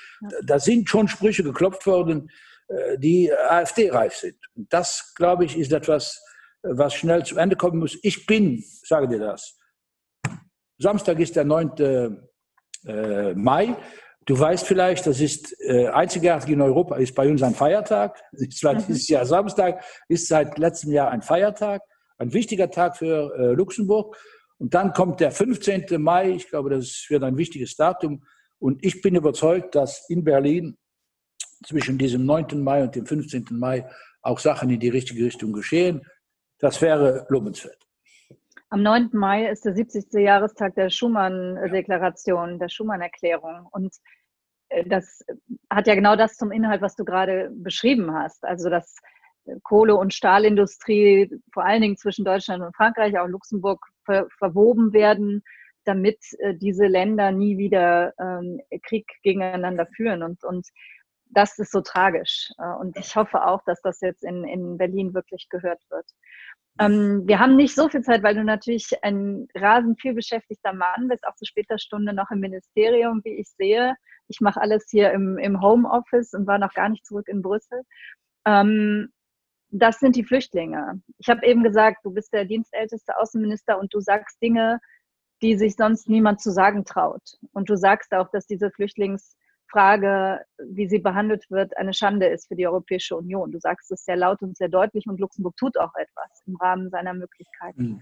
da 0.44 0.60
sind 0.60 0.90
schon 0.90 1.08
Sprüche 1.08 1.44
geklopft 1.44 1.86
worden, 1.86 2.30
äh, 2.68 2.98
die 2.98 3.32
AfD-reif 3.32 4.16
sind. 4.16 4.38
Und 4.56 4.72
das, 4.74 5.14
glaube 5.16 5.46
ich, 5.46 5.58
ist 5.58 5.72
etwas, 5.72 6.22
was 6.64 6.94
schnell 6.96 7.24
zu 7.24 7.38
Ende 7.38 7.56
kommen 7.56 7.80
muss. 7.80 7.98
Ich 8.02 8.26
bin, 8.26 8.64
sage 8.84 9.08
dir 9.08 9.20
das, 9.20 9.58
Samstag 10.78 11.20
ist 11.20 11.36
der 11.36 11.46
9. 11.46 12.18
Äh, 12.86 13.34
Mai. 13.36 13.78
Du 14.26 14.40
weißt 14.40 14.66
vielleicht, 14.66 15.06
das 15.06 15.20
ist 15.20 15.56
äh, 15.62 15.88
einzigartig 15.88 16.50
in 16.50 16.62
Europa, 16.62 16.96
ist 16.96 17.14
bei 17.14 17.30
uns 17.30 17.44
ein 17.44 17.56
Feiertag. 17.56 18.22
Ist 18.32 18.64
mhm. 18.64 18.78
dieses 18.88 19.08
Jahr 19.10 19.26
Samstag, 19.26 19.84
ist 20.08 20.28
seit 20.28 20.58
letztem 20.58 20.92
Jahr 20.92 21.12
ein 21.12 21.22
Feiertag, 21.22 21.82
ein 22.18 22.34
wichtiger 22.34 22.72
Tag 22.72 22.98
für 22.98 23.34
äh, 23.38 23.54
Luxemburg. 23.54 24.18
Und 24.58 24.74
dann 24.74 24.94
kommt 24.94 25.20
der 25.20 25.32
15. 25.32 26.02
Mai, 26.02 26.32
ich 26.32 26.48
glaube, 26.48 26.70
das 26.70 27.06
wird 27.10 27.24
ein 27.24 27.38
wichtiges 27.38 27.76
Datum. 27.76 28.24
Und 28.60 28.84
ich 28.86 29.02
bin 29.02 29.16
überzeugt, 29.16 29.76
dass 29.76 30.10
in 30.10 30.24
Berlin 30.24 30.78
zwischen 31.66 31.98
diesem 31.98 32.26
9. 32.26 32.64
Mai 32.64 32.84
und 32.84 32.96
dem 32.96 33.06
15. 33.06 33.48
Mai 33.52 33.90
auch 34.22 34.40
Sachen 34.40 34.70
in 34.70 34.80
die 34.80 34.90
richtige 34.90 35.26
Richtung 35.26 35.52
geschehen. 35.52 36.02
Das 36.60 36.82
wäre 36.82 37.26
lobenswert. 37.30 37.84
Am 38.74 38.82
9. 38.82 39.10
Mai 39.14 39.52
ist 39.52 39.66
der 39.66 39.76
70. 39.76 40.12
Jahrestag 40.14 40.74
der 40.74 40.90
Schumann-Deklaration, 40.90 42.58
der 42.58 42.70
Schumann-Erklärung. 42.70 43.68
Und 43.70 43.94
äh, 44.70 44.84
das 44.84 45.24
hat 45.70 45.86
ja 45.86 45.94
genau 45.94 46.16
das 46.16 46.38
zum 46.38 46.52
Inhalt, 46.52 46.82
was 46.82 46.96
du 46.96 47.06
gerade 47.06 47.52
beschrieben 47.54 48.16
hast. 48.16 48.44
Also, 48.44 48.72
dass 48.72 48.96
Kohle- 49.62 49.96
und 49.96 50.16
Stahlindustrie 50.16 51.30
vor 51.54 51.64
allen 51.64 51.84
Dingen 51.84 51.98
zwischen 51.98 52.26
Deutschland 52.26 52.64
und 52.64 52.76
Frankreich, 52.76 53.16
auch 53.20 53.28
Luxemburg, 53.28 53.86
ver 54.06 54.26
verwoben 54.40 54.92
werden, 54.92 55.44
damit 55.86 56.18
äh, 56.40 56.56
diese 56.56 56.88
Länder 56.88 57.32
nie 57.32 57.60
wieder 57.60 58.16
ähm, 58.20 58.60
Krieg 58.82 59.06
gegeneinander 59.22 59.86
führen. 59.86 60.24
Und, 60.24 60.44
und 60.44 60.68
das 61.30 61.60
ist 61.60 61.72
so 61.72 61.82
tragisch. 61.82 62.50
Äh, 62.58 62.74
und 62.80 62.98
ich 62.98 63.16
hoffe 63.16 63.46
auch, 63.46 63.62
dass 63.68 63.82
das 63.84 64.02
jetzt 64.02 64.24
in, 64.24 64.44
in 64.46 64.80
Berlin 64.80 65.14
wirklich 65.14 65.48
gehört 65.50 65.84
wird. 65.92 66.08
Ähm, 66.80 67.24
wir 67.28 67.40
haben 67.40 67.56
nicht 67.56 67.76
so 67.76 67.88
viel 67.88 68.02
Zeit, 68.02 68.24
weil 68.24 68.36
du 68.36 68.44
natürlich 68.44 68.92
ein 69.04 69.48
rasend 69.56 70.02
viel 70.02 70.14
beschäftigter 70.14 70.74
Mann 70.74 71.08
bist, 71.08 71.26
auch 71.26 71.36
zu 71.36 71.46
später 71.46 71.78
Stunde 71.78 72.14
noch 72.14 72.32
im 72.32 72.40
Ministerium, 72.40 73.22
wie 73.24 73.40
ich 73.40 73.50
sehe. 73.50 73.96
Ich 74.28 74.42
mache 74.42 74.60
alles 74.60 74.88
hier 74.90 75.12
im, 75.12 75.38
im 75.38 75.62
Homeoffice 75.62 76.34
und 76.34 76.48
war 76.48 76.58
noch 76.58 76.74
gar 76.74 76.90
nicht 76.90 77.06
zurück 77.06 77.28
in 77.28 77.42
Brüssel. 77.42 77.84
Ähm, 78.46 79.12
das 79.70 80.00
sind 80.00 80.16
die 80.16 80.24
Flüchtlinge. 80.24 81.02
Ich 81.18 81.30
habe 81.30 81.46
eben 81.46 81.64
gesagt, 81.64 82.06
du 82.06 82.12
bist 82.12 82.32
der 82.34 82.46
dienstälteste 82.46 83.18
Außenminister 83.18 83.80
und 83.80 83.94
du 83.94 84.00
sagst 84.00 84.42
Dinge, 84.42 84.80
die 85.42 85.58
sich 85.58 85.76
sonst 85.76 86.08
niemand 86.10 86.42
zu 86.42 86.52
sagen 86.52 86.86
traut. 86.86 87.38
Und 87.54 87.70
du 87.70 87.76
sagst 87.76 88.14
auch, 88.14 88.30
dass 88.30 88.46
diese 88.46 88.72
Flüchtlings 88.72 89.36
Frage, 89.74 90.40
wie 90.60 90.88
sie 90.88 91.00
behandelt 91.00 91.50
wird, 91.50 91.76
eine 91.78 91.94
Schande 91.94 92.28
ist 92.28 92.48
für 92.48 92.56
die 92.56 92.68
Europäische 92.68 93.18
Union. 93.18 93.52
Du 93.52 93.60
sagst 93.60 93.92
es 93.92 94.06
sehr 94.06 94.16
laut 94.16 94.42
und 94.44 94.56
sehr 94.56 94.70
deutlich 94.70 95.08
und 95.08 95.20
Luxemburg 95.20 95.58
tut 95.58 95.78
auch 95.80 95.94
etwas 95.96 96.44
im 96.46 96.56
Rahmen 96.58 96.92
seiner 96.92 97.14
Möglichkeiten. 97.16 97.84
Mhm. 97.84 98.02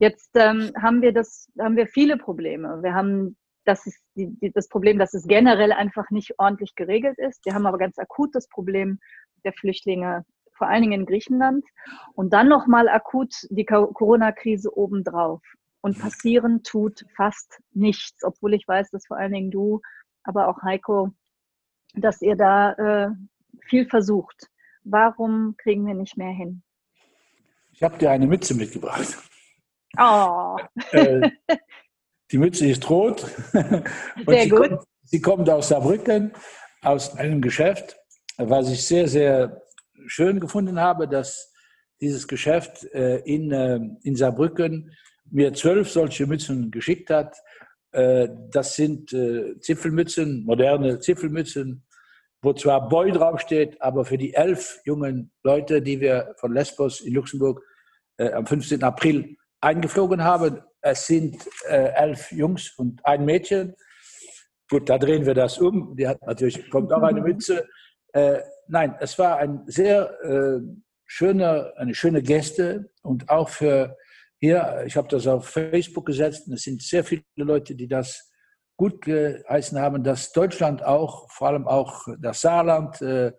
Jetzt 0.00 0.30
ähm, 0.34 0.72
haben 0.80 1.00
wir 1.00 1.12
das, 1.12 1.50
haben 1.58 1.76
wir 1.76 1.86
viele 1.86 2.16
Probleme. 2.16 2.82
Wir 2.82 2.94
haben 2.94 3.36
das, 3.64 3.86
ist 3.86 4.02
die, 4.16 4.28
die, 4.40 4.50
das 4.50 4.68
Problem, 4.68 4.98
dass 4.98 5.14
es 5.14 5.26
generell 5.26 5.72
einfach 5.72 6.10
nicht 6.10 6.38
ordentlich 6.38 6.74
geregelt 6.74 7.18
ist. 7.18 7.44
Wir 7.44 7.54
haben 7.54 7.66
aber 7.66 7.78
ganz 7.78 7.98
akut 7.98 8.34
das 8.34 8.48
Problem 8.48 8.98
der 9.44 9.52
Flüchtlinge, 9.52 10.24
vor 10.56 10.68
allen 10.68 10.82
Dingen 10.82 11.00
in 11.00 11.06
Griechenland. 11.06 11.64
Und 12.14 12.32
dann 12.32 12.48
nochmal 12.48 12.88
akut 12.88 13.34
die 13.50 13.64
Corona-Krise 13.64 14.76
obendrauf. 14.76 15.42
Und 15.80 15.98
passieren 16.00 16.64
tut 16.64 17.04
fast 17.16 17.60
nichts, 17.72 18.24
obwohl 18.24 18.54
ich 18.54 18.66
weiß, 18.66 18.90
dass 18.90 19.06
vor 19.06 19.16
allen 19.16 19.32
Dingen 19.32 19.50
du 19.52 19.80
aber 20.28 20.48
auch 20.48 20.62
Heiko, 20.62 21.10
dass 21.94 22.20
ihr 22.20 22.36
da 22.36 22.72
äh, 22.72 23.08
viel 23.66 23.88
versucht. 23.88 24.48
Warum 24.84 25.54
kriegen 25.56 25.86
wir 25.86 25.94
nicht 25.94 26.18
mehr 26.18 26.32
hin? 26.32 26.62
Ich 27.72 27.82
habe 27.82 27.96
dir 27.96 28.10
eine 28.10 28.26
Mütze 28.26 28.54
mitgebracht. 28.54 29.16
Oh. 29.98 30.56
Äh, 30.92 31.30
die 32.30 32.36
Mütze 32.36 32.68
ist 32.68 32.88
rot. 32.90 33.20
sehr 33.52 34.42
sie 34.42 34.48
gut. 34.50 34.68
Kommt, 34.68 34.82
sie 35.04 35.20
kommt 35.20 35.48
aus 35.48 35.68
Saarbrücken, 35.68 36.32
aus 36.82 37.16
einem 37.16 37.40
Geschäft, 37.40 37.96
was 38.36 38.70
ich 38.70 38.86
sehr, 38.86 39.08
sehr 39.08 39.62
schön 40.06 40.40
gefunden 40.40 40.78
habe, 40.78 41.08
dass 41.08 41.54
dieses 42.02 42.28
Geschäft 42.28 42.84
äh, 42.92 43.20
in, 43.20 43.50
äh, 43.50 43.80
in 44.02 44.14
Saarbrücken 44.14 44.92
mir 45.30 45.54
zwölf 45.54 45.90
solche 45.90 46.26
Mützen 46.26 46.70
geschickt 46.70 47.08
hat. 47.08 47.34
Äh, 47.92 48.28
das 48.50 48.76
sind 48.76 49.12
äh, 49.12 49.58
Zipfelmützen, 49.60 50.44
moderne 50.44 51.00
Zipfelmützen, 51.00 51.86
wo 52.42 52.52
zwar 52.52 52.88
Boy 52.88 53.12
draufsteht, 53.12 53.80
aber 53.80 54.04
für 54.04 54.18
die 54.18 54.34
elf 54.34 54.80
jungen 54.84 55.32
Leute, 55.42 55.82
die 55.82 56.00
wir 56.00 56.34
von 56.36 56.52
Lesbos 56.52 57.00
in 57.00 57.14
Luxemburg 57.14 57.62
äh, 58.18 58.30
am 58.32 58.46
15. 58.46 58.82
April 58.84 59.36
eingeflogen 59.60 60.22
haben, 60.22 60.60
es 60.80 61.08
sind 61.08 61.36
elf 61.66 62.30
Jungs 62.30 62.72
und 62.76 63.04
ein 63.04 63.24
Mädchen. 63.24 63.74
Gut, 64.70 64.88
da 64.88 64.96
drehen 64.96 65.26
wir 65.26 65.34
das 65.34 65.58
um. 65.58 65.96
Die 65.96 66.06
hat 66.06 66.24
natürlich, 66.24 66.70
kommt 66.70 66.92
auch 66.92 67.02
eine 67.02 67.20
Mütze. 67.20 67.66
nein, 68.68 68.94
es 69.00 69.18
war 69.18 69.38
ein 69.38 69.64
sehr 69.66 70.72
schöner, 71.04 71.72
eine 71.76 71.96
schöne 71.96 72.22
Geste 72.22 72.92
und 73.02 73.28
auch 73.28 73.48
für 73.48 73.96
hier, 74.40 74.84
ich 74.86 74.96
habe 74.96 75.08
das 75.08 75.26
auf 75.26 75.48
Facebook 75.48 76.06
gesetzt 76.06 76.46
und 76.46 76.54
es 76.54 76.62
sind 76.62 76.80
sehr 76.82 77.02
viele 77.04 77.22
Leute, 77.36 77.74
die 77.74 77.88
das 77.88 78.30
gut 78.76 79.00
geheißen 79.02 79.78
haben, 79.78 80.04
dass 80.04 80.32
Deutschland 80.32 80.82
auch, 80.84 81.30
vor 81.30 81.48
allem 81.48 81.66
auch 81.66 82.06
das 82.20 82.40
Saarland 82.40 83.02
äh, 83.02 83.32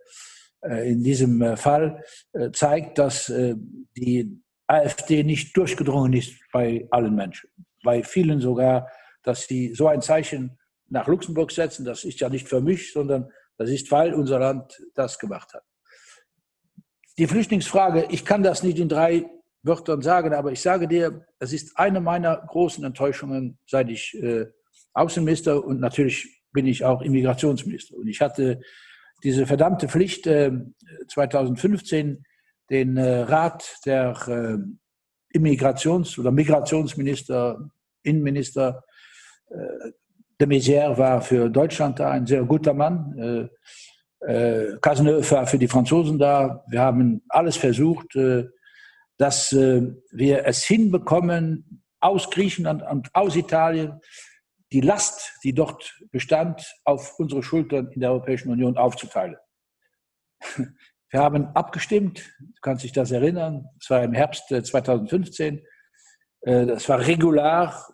äh 0.62 0.92
in 0.92 1.02
diesem 1.02 1.42
äh, 1.42 1.56
Fall, 1.56 2.04
äh, 2.34 2.52
zeigt, 2.52 2.98
dass 2.98 3.30
äh, 3.30 3.56
die 3.96 4.44
AfD 4.68 5.24
nicht 5.24 5.56
durchgedrungen 5.56 6.14
ist 6.14 6.34
bei 6.52 6.86
allen 6.92 7.16
Menschen. 7.16 7.50
Bei 7.84 8.04
vielen 8.04 8.42
sogar, 8.42 8.90
dass 9.24 9.48
sie 9.48 9.74
so 9.74 9.88
ein 9.88 10.02
Zeichen 10.02 10.60
nach 10.90 11.08
Luxemburg 11.08 11.52
setzen. 11.52 11.86
Das 11.86 12.04
ist 12.04 12.20
ja 12.20 12.30
nicht 12.30 12.50
für 12.50 12.60
mich, 12.60 12.92
sondern 12.92 13.32
das 13.58 13.70
ist, 13.70 13.90
weil 13.92 14.14
unser 14.14 14.40
Land 14.40 14.82
das 14.96 15.18
gemacht 15.18 15.54
hat. 15.54 15.64
Die 17.18 17.28
Flüchtlingsfrage, 17.28 18.08
ich 18.10 18.26
kann 18.26 18.44
das 18.44 18.64
nicht 18.64 18.80
in 18.80 18.90
drei 18.90 19.26
Wörtern 19.64 20.02
sagen, 20.02 20.34
aber 20.34 20.52
ich 20.52 20.62
sage 20.62 20.88
dir, 20.88 21.26
es 21.40 21.54
ist 21.54 21.78
eine 21.78 22.00
meiner 22.00 22.38
großen 22.38 22.84
Enttäuschungen, 22.84 23.58
seit 23.68 23.90
ich 23.90 24.18
äh, 24.22 24.46
Außenminister 24.94 25.64
und 25.64 25.80
natürlich 25.80 26.42
bin 26.52 26.66
ich 26.66 26.84
auch 26.84 27.02
Immigrationsminister. 27.02 27.96
Und 27.98 28.08
ich 28.08 28.22
hatte 28.22 28.62
diese 29.24 29.46
verdammte 29.46 29.88
Pflicht, 29.88 30.28
äh, 30.28 30.52
2015 31.08 32.24
den 32.70 32.98
äh, 32.98 33.22
Rat 33.22 33.78
der 33.86 34.16
äh, 34.28 35.38
Immigrations- 35.38 36.20
oder 36.20 36.32
Migrationsminister, 36.32 37.70
Innenminister, 38.04 38.84
äh, 39.50 39.92
de 40.40 40.48
Maizière 40.48 40.98
war 40.98 41.22
für 41.22 41.50
Deutschland 41.50 42.00
da, 42.00 42.12
ein 42.12 42.26
sehr 42.26 42.44
guter 42.44 42.74
Mann. 42.74 43.50
Äh, 44.22 44.78
Cazeneuve 44.82 45.32
war 45.32 45.48
für 45.48 45.58
die 45.58 45.68
Franzosen 45.68 46.18
da. 46.18 46.64
Wir 46.68 46.82
haben 46.82 47.22
alles 47.30 47.58
versucht, 47.58 48.16
dass 49.20 49.52
äh, 49.52 49.82
wir 50.12 50.46
es 50.46 50.64
hinbekommen, 50.64 51.84
aus 52.00 52.30
Griechenland 52.32 52.82
und 52.82 53.14
aus 53.14 53.36
Italien 53.36 54.00
die 54.72 54.80
Last, 54.82 55.34
die 55.44 55.54
dort 55.54 56.00
bestand, 56.12 56.74
auf 56.86 57.20
unsere 57.20 57.44
Schultern 57.44 57.90
in 57.92 58.00
der 58.00 58.12
Europäischen 58.12 58.50
Union 58.50 58.78
aufzuteilen. 58.78 59.36
Wir 61.12 61.22
haben 61.22 61.48
abgestimmt, 61.56 62.20
du 62.40 62.62
kannst 62.62 62.84
dich 62.84 62.92
das 62.92 63.10
erinnern, 63.12 63.66
es 63.82 63.90
war 63.90 64.04
im 64.04 64.14
Herbst 64.14 64.48
2015, 64.48 65.58
äh, 65.58 65.62
äh, 66.42 66.66
das 66.68 66.88
war 66.88 67.00
regular 67.00 67.88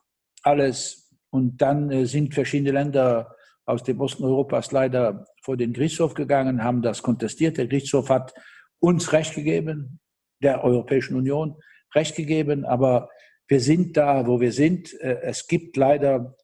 alles 0.44 1.10
und 1.32 1.58
dann 1.62 2.06
sind 2.06 2.36
verschiedene 2.36 2.72
Länder 2.72 3.36
aus 3.66 3.84
dem 3.84 4.00
Osten 4.00 4.26
Europas 4.26 4.72
leider 4.72 5.26
vor 5.42 5.58
den 5.58 5.74
Gerichtshof 5.74 6.14
gegangen, 6.14 6.64
haben 6.64 6.84
das 6.84 7.02
kontestiert. 7.02 7.58
Der 7.58 7.68
Gerichtshof 7.68 8.10
hat 8.10 8.34
uns 8.80 9.12
Recht 9.12 9.34
gegeben, 9.34 10.00
der 10.46 10.64
Europäischen 10.64 11.16
Union 11.16 11.56
recht 11.96 12.16
gegeben, 12.16 12.66
aber 12.66 13.10
wir 13.48 13.60
sind 13.60 13.98
da, 13.98 14.26
wo 14.28 14.40
wir 14.40 14.52
sind. 14.52 14.94
Äh, 15.02 15.22
es 15.24 15.48
gibt 15.48 15.76
leider 15.76 16.36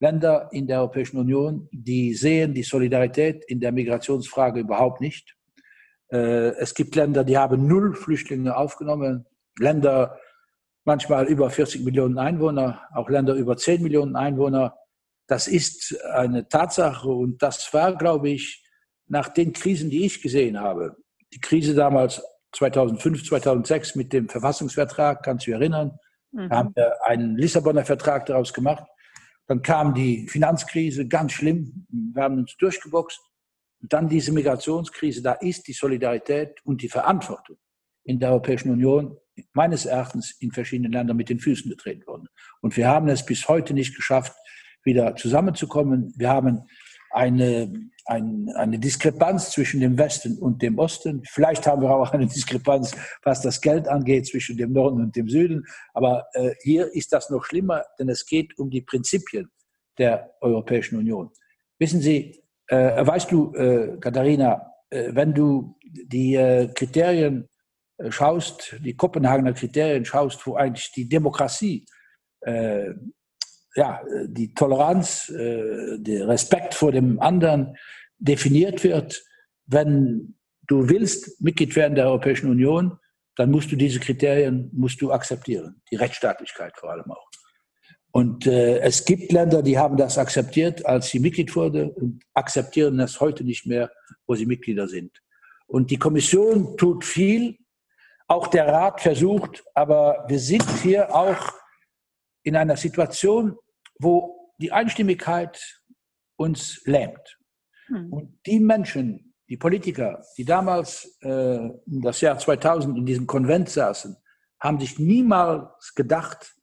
Länder 0.00 0.48
in 0.52 0.66
der 0.66 0.80
Europäischen 0.80 1.18
Union, 1.18 1.68
die 1.70 2.14
sehen 2.14 2.54
die 2.54 2.64
Solidarität 2.64 3.44
in 3.46 3.60
der 3.60 3.72
Migrationsfrage 3.72 4.60
überhaupt 4.60 5.00
nicht. 5.00 5.36
Äh, 6.10 6.56
es 6.58 6.74
gibt 6.74 6.96
Länder, 6.96 7.24
die 7.24 7.38
haben 7.38 7.66
null 7.66 7.94
Flüchtlinge 7.94 8.56
aufgenommen, 8.56 9.26
Länder 9.58 10.18
manchmal 10.84 11.26
über 11.26 11.50
40 11.50 11.84
Millionen 11.84 12.18
Einwohner, 12.18 12.82
auch 12.94 13.08
Länder 13.08 13.34
über 13.34 13.56
10 13.56 13.82
Millionen 13.82 14.16
Einwohner. 14.16 14.76
Das 15.28 15.46
ist 15.46 15.96
eine 16.04 16.48
Tatsache 16.48 17.08
und 17.08 17.40
das 17.42 17.72
war, 17.72 17.96
glaube 17.96 18.30
ich, 18.30 18.64
nach 19.06 19.28
den 19.28 19.52
Krisen, 19.52 19.90
die 19.90 20.06
ich 20.06 20.22
gesehen 20.22 20.58
habe, 20.58 20.96
die 21.32 21.40
Krise 21.40 21.74
damals 21.74 22.22
2005, 22.52 23.24
2006 23.24 23.94
mit 23.96 24.12
dem 24.12 24.28
Verfassungsvertrag, 24.28 25.22
kannst 25.22 25.46
du 25.46 25.50
dich 25.50 25.60
erinnern, 25.60 25.98
mhm. 26.32 26.50
haben 26.50 26.72
wir 26.74 26.94
einen 27.04 27.36
Lissabonner 27.36 27.84
Vertrag 27.84 28.26
daraus 28.26 28.52
gemacht. 28.52 28.84
Dann 29.46 29.62
kam 29.62 29.94
die 29.94 30.28
Finanzkrise, 30.28 31.08
ganz 31.08 31.32
schlimm. 31.32 31.86
Wir 31.88 32.22
haben 32.22 32.38
uns 32.38 32.56
durchgeboxt. 32.56 33.20
Und 33.80 33.92
dann 33.92 34.08
diese 34.08 34.32
Migrationskrise, 34.32 35.22
da 35.22 35.32
ist 35.32 35.66
die 35.66 35.72
Solidarität 35.72 36.60
und 36.64 36.82
die 36.82 36.88
Verantwortung 36.88 37.56
in 38.04 38.20
der 38.20 38.30
Europäischen 38.30 38.70
Union 38.70 39.16
meines 39.52 39.86
Erachtens 39.86 40.36
in 40.40 40.52
verschiedenen 40.52 40.92
Ländern 40.92 41.16
mit 41.16 41.28
den 41.28 41.40
Füßen 41.40 41.68
getreten 41.70 42.06
worden. 42.06 42.28
Und 42.60 42.76
wir 42.76 42.88
haben 42.88 43.08
es 43.08 43.24
bis 43.24 43.48
heute 43.48 43.74
nicht 43.74 43.96
geschafft, 43.96 44.34
wieder 44.84 45.16
zusammenzukommen. 45.16 46.12
Wir 46.16 46.28
haben 46.28 46.62
eine, 47.12 47.72
eine, 48.06 48.56
eine 48.56 48.78
Diskrepanz 48.78 49.50
zwischen 49.50 49.80
dem 49.80 49.98
Westen 49.98 50.38
und 50.38 50.62
dem 50.62 50.78
Osten. 50.78 51.22
Vielleicht 51.28 51.66
haben 51.66 51.82
wir 51.82 51.90
auch 51.90 52.12
eine 52.12 52.26
Diskrepanz, 52.26 52.96
was 53.22 53.42
das 53.42 53.60
Geld 53.60 53.88
angeht, 53.88 54.26
zwischen 54.26 54.56
dem 54.56 54.72
Norden 54.72 55.00
und 55.00 55.14
dem 55.16 55.28
Süden. 55.28 55.64
Aber 55.94 56.26
äh, 56.32 56.54
hier 56.62 56.92
ist 56.94 57.12
das 57.12 57.30
noch 57.30 57.44
schlimmer, 57.44 57.84
denn 57.98 58.08
es 58.08 58.26
geht 58.26 58.58
um 58.58 58.70
die 58.70 58.82
Prinzipien 58.82 59.50
der 59.98 60.34
Europäischen 60.40 60.96
Union. 60.98 61.30
Wissen 61.78 62.00
Sie, 62.00 62.42
äh, 62.68 63.06
weißt 63.06 63.30
du, 63.30 63.54
äh, 63.54 63.98
Katharina, 64.00 64.72
äh, 64.90 65.14
wenn 65.14 65.34
du 65.34 65.76
die 65.82 66.34
äh, 66.34 66.68
Kriterien 66.74 67.48
äh, 67.98 68.10
schaust, 68.10 68.76
die 68.84 68.96
Kopenhagener 68.96 69.52
Kriterien 69.52 70.04
schaust, 70.04 70.46
wo 70.46 70.56
eigentlich 70.56 70.92
die 70.92 71.08
Demokratie 71.08 71.86
ja, 73.74 74.02
die 74.26 74.52
Toleranz, 74.54 75.28
äh, 75.30 75.98
der 75.98 76.28
Respekt 76.28 76.74
vor 76.74 76.92
dem 76.92 77.20
anderen 77.20 77.76
definiert 78.18 78.84
wird. 78.84 79.24
Wenn 79.66 80.34
du 80.66 80.88
willst 80.88 81.40
Mitglied 81.40 81.74
werden 81.76 81.94
der 81.94 82.06
Europäischen 82.06 82.50
Union, 82.50 82.98
dann 83.36 83.50
musst 83.50 83.72
du 83.72 83.76
diese 83.76 83.98
Kriterien 83.98 84.70
musst 84.74 85.00
du 85.00 85.10
akzeptieren, 85.10 85.80
die 85.90 85.96
Rechtsstaatlichkeit 85.96 86.76
vor 86.76 86.90
allem 86.90 87.10
auch. 87.10 87.28
Und 88.12 88.46
äh, 88.46 88.78
es 88.80 89.06
gibt 89.06 89.32
Länder, 89.32 89.62
die 89.62 89.78
haben 89.78 89.96
das 89.96 90.18
akzeptiert, 90.18 90.84
als 90.84 91.08
sie 91.08 91.18
Mitglied 91.18 91.56
wurde 91.56 91.90
und 91.90 92.22
akzeptieren 92.34 92.98
das 92.98 93.20
heute 93.20 93.42
nicht 93.42 93.66
mehr, 93.66 93.90
wo 94.26 94.34
sie 94.34 94.44
Mitglieder 94.44 94.86
sind. 94.86 95.22
Und 95.66 95.90
die 95.90 95.96
Kommission 95.96 96.76
tut 96.76 97.04
viel, 97.04 97.56
auch 98.28 98.48
der 98.48 98.66
Rat 98.66 99.00
versucht, 99.00 99.64
aber 99.74 100.26
wir 100.28 100.38
sind 100.38 100.68
hier 100.82 101.14
auch 101.14 101.54
in 102.42 102.56
einer 102.56 102.76
Situation, 102.76 103.56
wo 103.98 104.52
die 104.58 104.72
Einstimmigkeit 104.72 105.82
uns 106.36 106.82
lähmt. 106.84 107.38
Hm. 107.86 108.12
Und 108.12 108.38
die 108.46 108.60
Menschen, 108.60 109.34
die 109.48 109.56
Politiker, 109.56 110.24
die 110.36 110.44
damals 110.44 111.18
äh, 111.20 111.68
das 111.86 112.20
Jahr 112.20 112.38
2000 112.38 112.98
in 112.98 113.06
diesem 113.06 113.26
Konvent 113.26 113.68
saßen, 113.68 114.16
haben 114.60 114.80
sich 114.80 114.98
niemals 114.98 115.94
gedacht, 115.94 116.54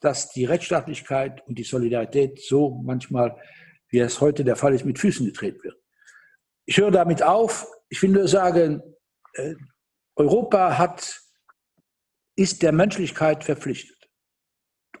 dass 0.00 0.30
die 0.30 0.44
Rechtsstaatlichkeit 0.44 1.46
und 1.46 1.58
die 1.58 1.64
Solidarität 1.64 2.40
so 2.40 2.82
manchmal, 2.84 3.36
wie 3.88 4.00
es 4.00 4.20
heute 4.20 4.44
der 4.44 4.56
Fall 4.56 4.74
ist, 4.74 4.84
mit 4.84 4.98
Füßen 4.98 5.24
getreten 5.24 5.62
wird. 5.62 5.76
Ich 6.66 6.78
höre 6.78 6.90
damit 6.90 7.22
auf. 7.22 7.66
Ich 7.88 8.02
will 8.02 8.10
nur 8.10 8.28
sagen, 8.28 8.82
äh, 9.34 9.54
Europa 10.16 10.78
hat, 10.78 11.20
ist 12.36 12.62
der 12.62 12.72
Menschlichkeit 12.72 13.44
verpflichtet, 13.44 14.03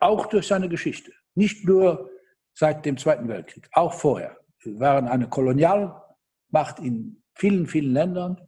auch 0.00 0.26
durch 0.26 0.46
seine 0.46 0.68
Geschichte. 0.68 1.12
Nicht 1.34 1.64
nur 1.64 2.10
seit 2.52 2.84
dem 2.84 2.96
Zweiten 2.96 3.28
Weltkrieg, 3.28 3.68
auch 3.72 3.94
vorher. 3.94 4.36
Wir 4.62 4.78
waren 4.80 5.08
eine 5.08 5.28
Kolonialmacht 5.28 6.78
in 6.80 7.22
vielen, 7.34 7.66
vielen 7.66 7.92
Ländern. 7.92 8.40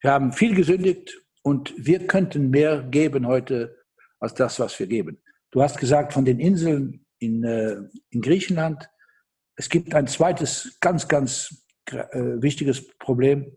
Wir 0.00 0.12
haben 0.12 0.32
viel 0.32 0.54
gesündigt 0.54 1.20
und 1.42 1.74
wir 1.76 2.06
könnten 2.06 2.50
mehr 2.50 2.82
geben 2.82 3.26
heute 3.26 3.76
als 4.18 4.34
das, 4.34 4.58
was 4.58 4.78
wir 4.78 4.86
geben. 4.86 5.18
Du 5.50 5.62
hast 5.62 5.78
gesagt 5.78 6.12
von 6.12 6.24
den 6.24 6.40
Inseln 6.40 7.04
in, 7.18 7.44
äh, 7.44 7.76
in 8.10 8.22
Griechenland. 8.22 8.88
Es 9.56 9.68
gibt 9.68 9.94
ein 9.94 10.06
zweites 10.06 10.78
ganz, 10.80 11.08
ganz 11.08 11.64
äh, 11.86 12.40
wichtiges 12.40 12.88
Problem, 12.98 13.56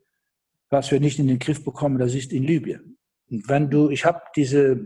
was 0.70 0.92
wir 0.92 1.00
nicht 1.00 1.20
in 1.20 1.28
den 1.28 1.40
Griff 1.40 1.64
bekommen, 1.64 1.98
das 1.98 2.16
ist 2.16 2.34
in 2.34 2.44
Libyen. 2.44 2.98
Und 3.30 3.48
wenn 3.48 3.70
du, 3.70 3.90
ich 3.90 4.06
habe 4.06 4.22
diese 4.36 4.86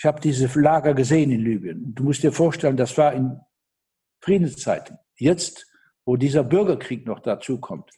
ich 0.00 0.06
habe 0.06 0.18
diese 0.18 0.48
Lager 0.58 0.94
gesehen 0.94 1.30
in 1.30 1.42
Libyen. 1.42 1.94
Du 1.94 2.04
musst 2.04 2.22
dir 2.22 2.32
vorstellen, 2.32 2.78
das 2.78 2.96
war 2.96 3.12
in 3.12 3.38
Friedenszeiten. 4.22 4.96
Jetzt, 5.18 5.66
wo 6.06 6.16
dieser 6.16 6.42
Bürgerkrieg 6.42 7.04
noch 7.04 7.20
dazu 7.20 7.60
kommt, 7.60 7.90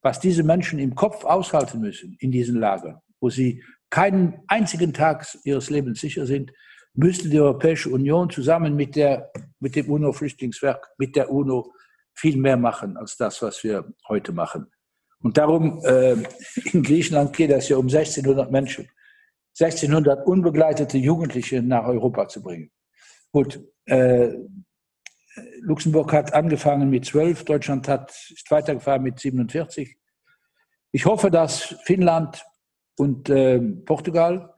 was 0.00 0.20
diese 0.20 0.44
Menschen 0.44 0.78
im 0.78 0.94
Kopf 0.94 1.24
aushalten 1.24 1.80
müssen 1.80 2.16
in 2.20 2.30
diesen 2.30 2.60
Lagern, 2.60 3.00
wo 3.18 3.28
sie 3.28 3.64
keinen 3.90 4.40
einzigen 4.46 4.92
Tag 4.92 5.26
ihres 5.42 5.68
Lebens 5.68 6.00
sicher 6.00 6.26
sind, 6.26 6.52
müsste 6.94 7.28
die 7.28 7.40
Europäische 7.40 7.90
Union 7.90 8.30
zusammen 8.30 8.76
mit, 8.76 8.94
der, 8.94 9.32
mit 9.58 9.74
dem 9.74 9.90
UNO-Flüchtlingswerk, 9.90 10.92
mit 10.96 11.16
der 11.16 11.28
UNO 11.28 11.72
viel 12.14 12.36
mehr 12.36 12.56
machen 12.56 12.96
als 12.96 13.16
das, 13.16 13.42
was 13.42 13.64
wir 13.64 13.84
heute 14.06 14.30
machen. 14.32 14.68
Und 15.24 15.36
darum, 15.36 15.82
äh, 15.84 16.12
in 16.72 16.84
Griechenland 16.84 17.36
geht 17.36 17.50
es 17.50 17.68
ja 17.68 17.78
um 17.78 17.88
1600 17.88 18.52
Menschen. 18.52 18.88
1600 19.60 20.26
unbegleitete 20.26 20.98
Jugendliche 20.98 21.62
nach 21.62 21.84
Europa 21.86 22.28
zu 22.28 22.42
bringen. 22.42 22.70
Gut, 23.32 23.60
äh, 23.86 24.34
Luxemburg 25.60 26.12
hat 26.12 26.32
angefangen 26.32 26.90
mit 26.90 27.04
12, 27.04 27.44
Deutschland 27.44 27.88
hat, 27.88 28.10
ist 28.30 28.50
weitergefahren 28.50 29.02
mit 29.02 29.18
47. 29.18 29.96
Ich 30.92 31.06
hoffe, 31.06 31.30
dass 31.30 31.76
Finnland 31.84 32.44
und 32.96 33.28
äh, 33.28 33.60
Portugal 33.60 34.54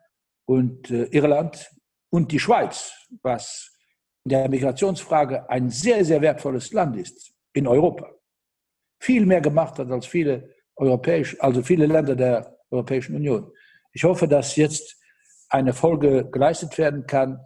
und 0.46 0.90
äh, 0.90 1.04
Irland 1.04 1.70
und 2.10 2.32
die 2.32 2.38
Schweiz, 2.38 2.92
was 3.22 3.72
in 4.24 4.30
der 4.30 4.48
Migrationsfrage 4.48 5.48
ein 5.48 5.70
sehr, 5.70 6.04
sehr 6.04 6.20
wertvolles 6.20 6.72
Land 6.72 6.96
ist 6.96 7.32
in 7.52 7.66
Europa, 7.66 8.10
viel 9.00 9.26
mehr 9.26 9.40
gemacht 9.40 9.78
hat 9.78 9.90
als 9.90 10.06
viele 10.06 10.54
europäische, 10.76 11.40
also 11.42 11.62
viele 11.62 11.86
Länder 11.86 12.14
der 12.14 12.58
Europäischen 12.70 13.16
Union. 13.16 13.50
Ich 13.92 14.04
hoffe, 14.04 14.28
dass 14.28 14.56
jetzt 14.56 14.96
eine 15.48 15.72
Folge 15.72 16.28
geleistet 16.30 16.78
werden 16.78 17.06
kann. 17.06 17.44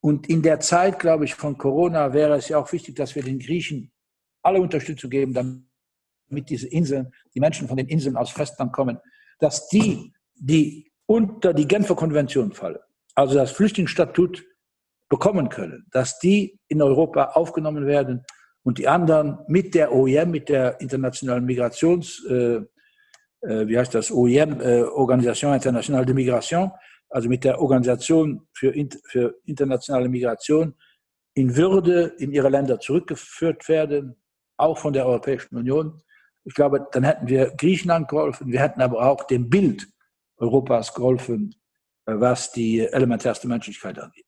Und 0.00 0.28
in 0.28 0.42
der 0.42 0.60
Zeit, 0.60 0.98
glaube 0.98 1.24
ich, 1.24 1.34
von 1.34 1.58
Corona 1.58 2.12
wäre 2.12 2.36
es 2.36 2.48
ja 2.48 2.58
auch 2.58 2.70
wichtig, 2.72 2.94
dass 2.96 3.14
wir 3.14 3.22
den 3.22 3.38
Griechen 3.38 3.92
alle 4.42 4.60
Unterstützung 4.60 5.10
geben, 5.10 5.34
damit 5.34 6.50
diese 6.50 6.68
Inseln, 6.68 7.12
die 7.34 7.40
Menschen 7.40 7.66
von 7.66 7.76
den 7.76 7.88
Inseln 7.88 8.16
aus 8.16 8.30
Festland 8.30 8.72
kommen, 8.72 8.98
dass 9.38 9.68
die, 9.68 10.12
die 10.34 10.92
unter 11.06 11.52
die 11.52 11.66
Genfer 11.66 11.96
Konvention 11.96 12.52
fallen, 12.52 12.78
also 13.14 13.34
das 13.34 13.50
Flüchtlingsstatut 13.52 14.44
bekommen 15.08 15.48
können, 15.48 15.86
dass 15.90 16.18
die 16.18 16.58
in 16.68 16.82
Europa 16.82 17.32
aufgenommen 17.34 17.86
werden 17.86 18.24
und 18.62 18.78
die 18.78 18.88
anderen 18.88 19.38
mit 19.48 19.74
der 19.74 19.92
OIM, 19.92 20.30
mit 20.30 20.48
der 20.48 20.80
internationalen 20.80 21.44
Migrations, 21.44 22.24
äh, 22.26 22.62
wie 23.68 23.78
heißt 23.78 23.94
das, 23.94 24.10
OIM, 24.10 24.60
äh, 24.60 24.82
Organisation 24.82 25.54
Internationale 25.54 26.06
de 26.06 26.14
Migration, 26.14 26.70
also 27.08 27.28
mit 27.28 27.44
der 27.44 27.60
Organisation 27.60 28.46
für, 28.52 28.72
für 29.04 29.34
internationale 29.44 30.08
Migration, 30.08 30.74
in 31.34 31.56
Würde 31.56 32.14
in 32.18 32.32
ihre 32.32 32.48
Länder 32.48 32.80
zurückgeführt 32.80 33.68
werden, 33.68 34.16
auch 34.56 34.78
von 34.78 34.92
der 34.92 35.06
Europäischen 35.06 35.56
Union. 35.56 36.00
Ich 36.44 36.54
glaube, 36.54 36.86
dann 36.92 37.04
hätten 37.04 37.28
wir 37.28 37.52
Griechenland 37.56 38.08
geholfen, 38.08 38.52
wir 38.52 38.60
hätten 38.60 38.80
aber 38.80 39.10
auch 39.10 39.24
dem 39.24 39.50
Bild 39.50 39.88
Europas 40.36 40.94
geholfen, 40.94 41.54
äh, 42.06 42.14
was 42.16 42.52
die 42.52 42.80
elementärste 42.80 43.48
Menschlichkeit 43.48 43.98
angeht. 43.98 44.24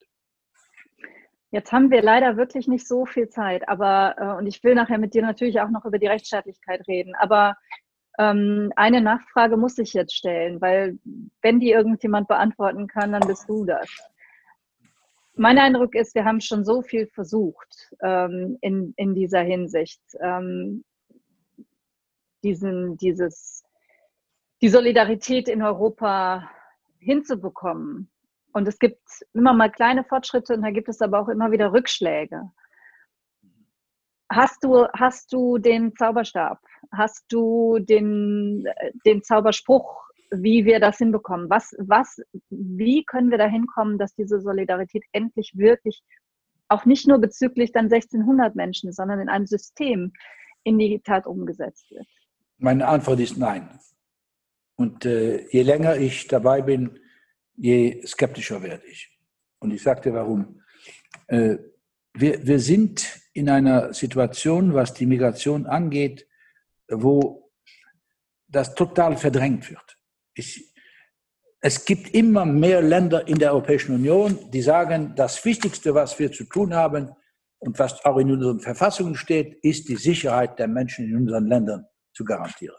Jetzt 1.52 1.72
haben 1.72 1.90
wir 1.90 2.02
leider 2.02 2.36
wirklich 2.36 2.66
nicht 2.66 2.86
so 2.86 3.06
viel 3.06 3.28
Zeit, 3.28 3.68
aber 3.68 4.14
äh, 4.18 4.38
und 4.38 4.46
ich 4.46 4.62
will 4.64 4.74
nachher 4.74 4.98
mit 4.98 5.14
dir 5.14 5.22
natürlich 5.22 5.60
auch 5.60 5.70
noch 5.70 5.84
über 5.84 5.98
die 5.98 6.08
Rechtsstaatlichkeit 6.08 6.86
reden. 6.88 7.14
Aber 7.14 7.54
ähm, 8.18 8.72
eine 8.76 9.00
Nachfrage 9.00 9.56
muss 9.56 9.78
ich 9.78 9.92
jetzt 9.92 10.14
stellen, 10.14 10.60
weil 10.60 10.98
wenn 11.42 11.60
die 11.60 11.70
irgendjemand 11.70 12.28
beantworten 12.28 12.86
kann, 12.86 13.12
dann 13.12 13.26
bist 13.26 13.48
du 13.48 13.64
das. 13.64 13.88
Mein 15.34 15.58
Eindruck 15.58 15.94
ist, 15.94 16.14
wir 16.14 16.24
haben 16.24 16.40
schon 16.40 16.64
so 16.64 16.80
viel 16.80 17.06
versucht 17.08 17.90
ähm, 18.02 18.56
in, 18.62 18.94
in 18.96 19.14
dieser 19.14 19.42
Hinsicht, 19.42 20.00
ähm, 20.20 20.82
diesen, 22.42 22.96
dieses, 22.96 23.62
die 24.62 24.70
Solidarität 24.70 25.48
in 25.48 25.62
Europa 25.62 26.50
hinzubekommen. 26.98 28.10
Und 28.52 28.66
es 28.66 28.78
gibt 28.78 29.02
immer 29.34 29.52
mal 29.52 29.70
kleine 29.70 30.04
Fortschritte 30.04 30.54
und 30.54 30.62
da 30.62 30.70
gibt 30.70 30.88
es 30.88 31.02
aber 31.02 31.20
auch 31.20 31.28
immer 31.28 31.50
wieder 31.50 31.70
Rückschläge. 31.70 32.50
Hast 34.30 34.64
du, 34.64 34.86
hast 34.94 35.32
du 35.34 35.58
den 35.58 35.94
Zauberstab? 35.94 36.58
Hast 36.92 37.24
du 37.28 37.78
den, 37.78 38.66
den 39.04 39.22
Zauberspruch, 39.22 40.06
wie 40.30 40.64
wir 40.64 40.80
das 40.80 40.98
hinbekommen? 40.98 41.48
Was, 41.50 41.74
was, 41.78 42.20
wie 42.50 43.04
können 43.04 43.30
wir 43.30 43.38
da 43.38 43.46
hinkommen, 43.46 43.98
dass 43.98 44.14
diese 44.14 44.40
Solidarität 44.40 45.04
endlich 45.12 45.52
wirklich 45.54 46.02
auch 46.68 46.84
nicht 46.84 47.06
nur 47.06 47.18
bezüglich 47.18 47.72
dann 47.72 47.86
1600 47.86 48.56
Menschen, 48.56 48.92
sondern 48.92 49.20
in 49.20 49.28
einem 49.28 49.46
System 49.46 50.12
in 50.64 50.78
die 50.78 51.00
Tat 51.00 51.26
umgesetzt 51.26 51.90
wird? 51.90 52.06
Meine 52.58 52.88
Antwort 52.88 53.20
ist 53.20 53.36
nein. 53.36 53.68
Und 54.76 55.04
äh, 55.04 55.46
je 55.48 55.62
länger 55.62 55.96
ich 55.96 56.26
dabei 56.26 56.62
bin, 56.62 56.98
je 57.56 58.04
skeptischer 58.04 58.62
werde 58.62 58.86
ich. 58.86 59.16
Und 59.58 59.72
ich 59.72 59.82
sagte 59.82 60.12
warum. 60.12 60.60
Äh, 61.28 61.56
wir, 62.14 62.46
wir 62.46 62.60
sind 62.60 63.20
in 63.32 63.48
einer 63.48 63.92
Situation, 63.92 64.74
was 64.74 64.94
die 64.94 65.06
Migration 65.06 65.66
angeht, 65.66 66.26
wo 66.88 67.50
das 68.48 68.74
total 68.74 69.16
verdrängt 69.16 69.68
wird. 69.70 69.98
Ich, 70.34 70.72
es 71.60 71.84
gibt 71.84 72.14
immer 72.14 72.44
mehr 72.44 72.80
Länder 72.82 73.26
in 73.26 73.38
der 73.38 73.52
Europäischen 73.52 73.94
Union, 73.94 74.50
die 74.50 74.62
sagen, 74.62 75.14
das 75.16 75.44
Wichtigste, 75.44 75.94
was 75.94 76.18
wir 76.18 76.30
zu 76.30 76.44
tun 76.44 76.74
haben 76.74 77.10
und 77.58 77.78
was 77.78 78.04
auch 78.04 78.18
in 78.18 78.30
unseren 78.30 78.60
Verfassungen 78.60 79.14
steht, 79.14 79.58
ist 79.64 79.88
die 79.88 79.96
Sicherheit 79.96 80.58
der 80.58 80.68
Menschen 80.68 81.06
in 81.06 81.16
unseren 81.16 81.46
Ländern 81.46 81.86
zu 82.14 82.24
garantieren. 82.24 82.76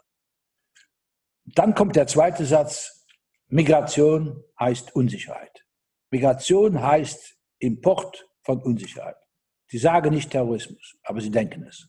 Dann 1.44 1.74
kommt 1.74 1.96
der 1.96 2.06
zweite 2.06 2.44
Satz, 2.44 3.06
Migration 3.48 4.44
heißt 4.58 4.94
Unsicherheit. 4.94 5.64
Migration 6.10 6.80
heißt 6.82 7.36
Import 7.58 8.28
von 8.42 8.62
Unsicherheit. 8.62 9.16
Sie 9.66 9.78
sagen 9.78 10.14
nicht 10.14 10.30
Terrorismus, 10.30 10.96
aber 11.02 11.20
sie 11.20 11.30
denken 11.30 11.64
es. 11.64 11.88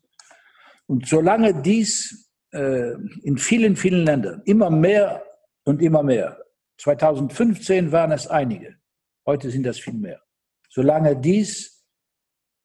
Und 0.89 1.07
solange 1.07 1.61
dies 1.61 2.31
äh, 2.51 2.93
in 3.21 3.37
vielen, 3.37 3.75
vielen 3.75 4.05
Ländern 4.05 4.41
immer 4.45 4.71
mehr 4.71 5.23
und 5.63 5.83
immer 5.83 6.01
mehr, 6.01 6.43
2015 6.79 7.91
waren 7.91 8.11
es 8.11 8.25
einige, 8.25 8.75
heute 9.23 9.51
sind 9.51 9.67
das 9.67 9.77
viel 9.77 9.93
mehr. 9.93 10.19
Solange 10.67 11.15
dies 11.15 11.85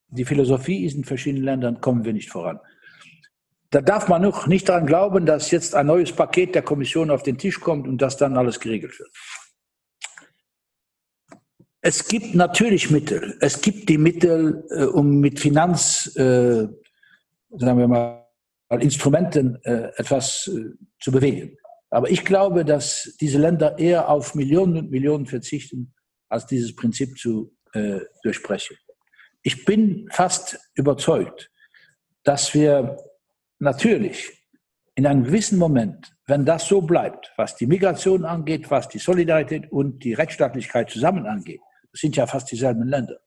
die 0.08 0.24
Philosophie 0.24 0.86
ist 0.86 0.94
in 0.94 1.04
verschiedenen 1.04 1.44
Ländern, 1.44 1.80
kommen 1.82 2.06
wir 2.06 2.14
nicht 2.14 2.30
voran. 2.30 2.60
Da 3.68 3.82
darf 3.82 4.08
man 4.08 4.22
noch 4.22 4.46
nicht 4.46 4.70
daran 4.70 4.86
glauben, 4.86 5.26
dass 5.26 5.50
jetzt 5.50 5.74
ein 5.74 5.86
neues 5.86 6.12
Paket 6.12 6.54
der 6.54 6.62
Kommission 6.62 7.10
auf 7.10 7.24
den 7.24 7.36
Tisch 7.36 7.60
kommt 7.60 7.86
und 7.86 8.00
dass 8.00 8.16
dann 8.16 8.38
alles 8.38 8.58
geregelt 8.58 8.98
wird. 8.98 9.10
Es 11.82 12.08
gibt 12.08 12.34
natürlich 12.34 12.90
Mittel. 12.90 13.36
Es 13.40 13.60
gibt 13.60 13.90
die 13.90 13.98
Mittel, 13.98 14.64
äh, 14.70 14.84
um 14.84 15.20
mit 15.20 15.40
Finanz, 15.40 16.16
äh, 16.16 16.68
sagen 17.58 17.78
wir 17.78 17.88
mal, 17.88 18.24
Instrumenten 18.80 19.62
äh, 19.64 19.90
etwas 19.96 20.48
äh, 20.48 20.70
zu 21.00 21.12
bewegen. 21.12 21.56
Aber 21.90 22.10
ich 22.10 22.24
glaube, 22.24 22.64
dass 22.64 23.14
diese 23.20 23.38
Länder 23.38 23.78
eher 23.78 24.08
auf 24.08 24.34
Millionen 24.34 24.76
und 24.78 24.90
Millionen 24.90 25.26
verzichten, 25.26 25.94
als 26.28 26.46
dieses 26.46 26.74
Prinzip 26.74 27.16
zu 27.18 27.54
äh, 27.72 28.00
durchbrechen. 28.22 28.76
Ich 29.42 29.64
bin 29.64 30.08
fast 30.10 30.58
überzeugt, 30.74 31.50
dass 32.24 32.54
wir 32.54 32.96
natürlich 33.58 34.32
in 34.96 35.06
einem 35.06 35.24
gewissen 35.24 35.58
Moment, 35.58 36.12
wenn 36.26 36.44
das 36.44 36.66
so 36.66 36.80
bleibt, 36.80 37.32
was 37.36 37.56
die 37.56 37.66
Migration 37.66 38.24
angeht, 38.24 38.70
was 38.70 38.88
die 38.88 38.98
Solidarität 38.98 39.70
und 39.70 40.02
die 40.02 40.14
Rechtsstaatlichkeit 40.14 40.90
zusammen 40.90 41.26
angeht, 41.26 41.60
das 41.92 42.00
sind 42.00 42.16
ja 42.16 42.26
fast 42.26 42.50
dieselben 42.50 42.88
Länder, 42.88 43.18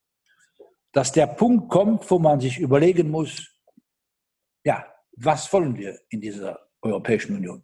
dass 0.91 1.11
der 1.11 1.27
Punkt 1.27 1.69
kommt, 1.69 2.09
wo 2.09 2.19
man 2.19 2.39
sich 2.39 2.59
überlegen 2.59 3.09
muss, 3.11 3.56
ja, 4.67 4.85
was 5.15 5.51
wollen 5.53 5.75
wir 5.77 5.97
in 6.09 6.19
dieser 6.19 6.59
Europäischen 6.81 7.35
Union? 7.35 7.63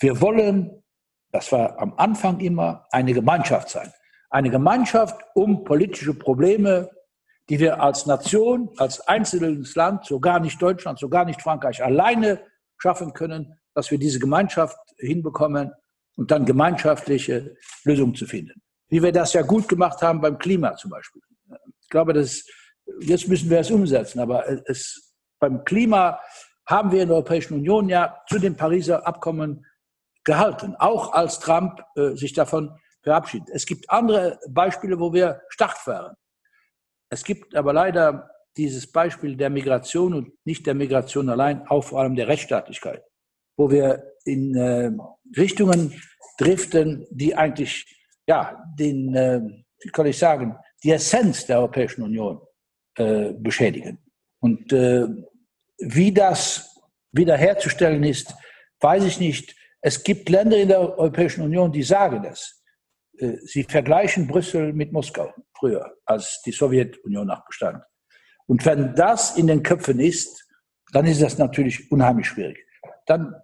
Wir 0.00 0.20
wollen, 0.20 0.82
das 1.30 1.52
war 1.52 1.78
am 1.78 1.92
Anfang 1.96 2.40
immer, 2.40 2.86
eine 2.90 3.12
Gemeinschaft 3.12 3.68
sein. 3.68 3.92
Eine 4.30 4.50
Gemeinschaft, 4.50 5.20
um 5.34 5.64
politische 5.64 6.14
Probleme, 6.14 6.90
die 7.48 7.58
wir 7.58 7.82
als 7.82 8.06
Nation, 8.06 8.70
als 8.78 9.00
einzelnes 9.06 9.74
Land, 9.74 10.06
sogar 10.06 10.40
nicht 10.40 10.60
Deutschland, 10.62 10.98
sogar 10.98 11.24
nicht 11.24 11.42
Frankreich 11.42 11.84
alleine 11.84 12.40
schaffen 12.78 13.12
können, 13.12 13.58
dass 13.74 13.90
wir 13.90 13.98
diese 13.98 14.18
Gemeinschaft 14.18 14.78
hinbekommen 14.98 15.72
und 16.16 16.30
dann 16.30 16.46
gemeinschaftliche 16.46 17.56
Lösungen 17.84 18.14
zu 18.14 18.26
finden 18.26 18.62
wie 18.90 19.02
wir 19.02 19.12
das 19.12 19.32
ja 19.32 19.42
gut 19.42 19.68
gemacht 19.68 20.02
haben 20.02 20.20
beim 20.20 20.36
Klima 20.36 20.76
zum 20.76 20.90
Beispiel. 20.90 21.22
Ich 21.80 21.88
glaube, 21.88 22.12
das, 22.12 22.44
jetzt 23.00 23.28
müssen 23.28 23.48
wir 23.48 23.60
es 23.60 23.70
umsetzen, 23.70 24.20
aber 24.20 24.44
es, 24.68 25.09
beim 25.40 25.64
Klima 25.64 26.20
haben 26.66 26.92
wir 26.92 27.02
in 27.02 27.08
der 27.08 27.16
Europäischen 27.16 27.54
Union 27.54 27.88
ja 27.88 28.22
zu 28.28 28.38
dem 28.38 28.56
Pariser 28.56 29.06
Abkommen 29.06 29.66
gehalten, 30.24 30.76
auch 30.78 31.12
als 31.12 31.40
Trump 31.40 31.82
äh, 31.96 32.10
sich 32.10 32.32
davon 32.32 32.78
verabschiedet. 33.02 33.48
Es 33.52 33.66
gibt 33.66 33.90
andere 33.90 34.38
Beispiele, 34.48 35.00
wo 35.00 35.12
wir 35.12 35.40
stark 35.48 35.84
waren. 35.86 36.14
Es 37.10 37.24
gibt 37.24 37.56
aber 37.56 37.72
leider 37.72 38.30
dieses 38.56 38.90
Beispiel 38.90 39.36
der 39.36 39.50
Migration 39.50 40.14
und 40.14 40.32
nicht 40.44 40.66
der 40.66 40.74
Migration 40.74 41.28
allein, 41.28 41.66
auch 41.66 41.82
vor 41.82 42.00
allem 42.00 42.14
der 42.14 42.28
Rechtsstaatlichkeit, 42.28 43.02
wo 43.56 43.70
wir 43.70 44.12
in 44.24 44.54
äh, 44.54 44.92
Richtungen 45.36 46.00
driften, 46.38 47.06
die 47.10 47.34
eigentlich 47.34 47.86
ja, 48.26 48.62
den, 48.78 49.14
äh, 49.14 49.40
wie 49.82 49.88
kann 49.88 50.06
ich 50.06 50.18
sagen, 50.18 50.56
die 50.84 50.92
Essenz 50.92 51.46
der 51.46 51.58
Europäischen 51.58 52.02
Union 52.02 52.40
äh, 52.96 53.32
beschädigen. 53.32 53.98
Und 54.40 54.72
äh, 54.72 55.06
wie 55.80 56.12
das 56.12 56.80
wiederherzustellen 57.12 58.04
ist, 58.04 58.34
weiß 58.80 59.04
ich 59.04 59.20
nicht. 59.20 59.56
Es 59.80 60.02
gibt 60.02 60.28
Länder 60.28 60.56
in 60.56 60.68
der 60.68 60.80
Europäischen 60.80 61.42
Union, 61.42 61.72
die 61.72 61.82
sagen 61.82 62.24
es. 62.24 62.62
Äh, 63.18 63.36
sie 63.42 63.64
vergleichen 63.64 64.26
Brüssel 64.26 64.72
mit 64.72 64.92
Moskau 64.92 65.32
früher, 65.58 65.96
als 66.04 66.42
die 66.44 66.52
Sowjetunion 66.52 67.26
noch 67.26 67.44
bestand. 67.44 67.82
Und 68.46 68.64
wenn 68.66 68.94
das 68.94 69.36
in 69.36 69.46
den 69.46 69.62
Köpfen 69.62 70.00
ist, 70.00 70.46
dann 70.92 71.06
ist 71.06 71.22
das 71.22 71.38
natürlich 71.38 71.90
unheimlich 71.92 72.26
schwierig. 72.26 72.66
Dann, 73.06 73.34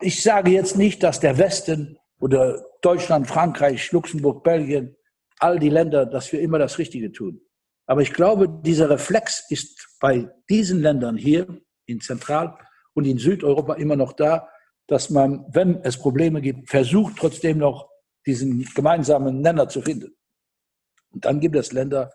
ich 0.00 0.22
sage 0.22 0.50
jetzt 0.50 0.76
nicht, 0.76 1.02
dass 1.02 1.20
der 1.20 1.38
Westen 1.38 1.98
oder 2.18 2.64
Deutschland, 2.82 3.26
Frankreich, 3.26 3.92
Luxemburg, 3.92 4.42
Belgien, 4.42 4.96
all 5.38 5.58
die 5.58 5.68
Länder, 5.68 6.06
dass 6.06 6.32
wir 6.32 6.40
immer 6.40 6.58
das 6.58 6.78
Richtige 6.78 7.12
tun. 7.12 7.40
Aber 7.86 8.00
ich 8.00 8.12
glaube, 8.12 8.48
dieser 8.48 8.88
Reflex 8.88 9.44
ist 9.50 9.96
bei 10.00 10.30
diesen 10.48 10.80
Ländern 10.80 11.16
hier 11.16 11.46
in 11.86 12.00
Zentral- 12.00 12.56
und 12.94 13.04
in 13.04 13.18
Südeuropa 13.18 13.74
immer 13.74 13.96
noch 13.96 14.12
da, 14.12 14.48
dass 14.86 15.10
man, 15.10 15.44
wenn 15.50 15.82
es 15.82 15.98
Probleme 15.98 16.40
gibt, 16.40 16.68
versucht 16.68 17.16
trotzdem 17.18 17.58
noch 17.58 17.88
diesen 18.26 18.64
gemeinsamen 18.74 19.40
Nenner 19.40 19.68
zu 19.68 19.82
finden. 19.82 20.14
Und 21.10 21.24
dann 21.24 21.40
gibt 21.40 21.56
es 21.56 21.72
Länder, 21.72 22.10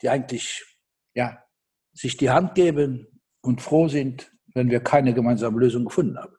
die 0.00 0.08
eigentlich 0.08 0.64
ja, 1.14 1.42
sich 1.92 2.16
die 2.16 2.30
Hand 2.30 2.54
geben 2.54 3.20
und 3.42 3.60
froh 3.60 3.88
sind, 3.88 4.32
wenn 4.54 4.70
wir 4.70 4.80
keine 4.80 5.14
gemeinsame 5.14 5.58
Lösung 5.58 5.84
gefunden 5.84 6.18
haben. 6.18 6.34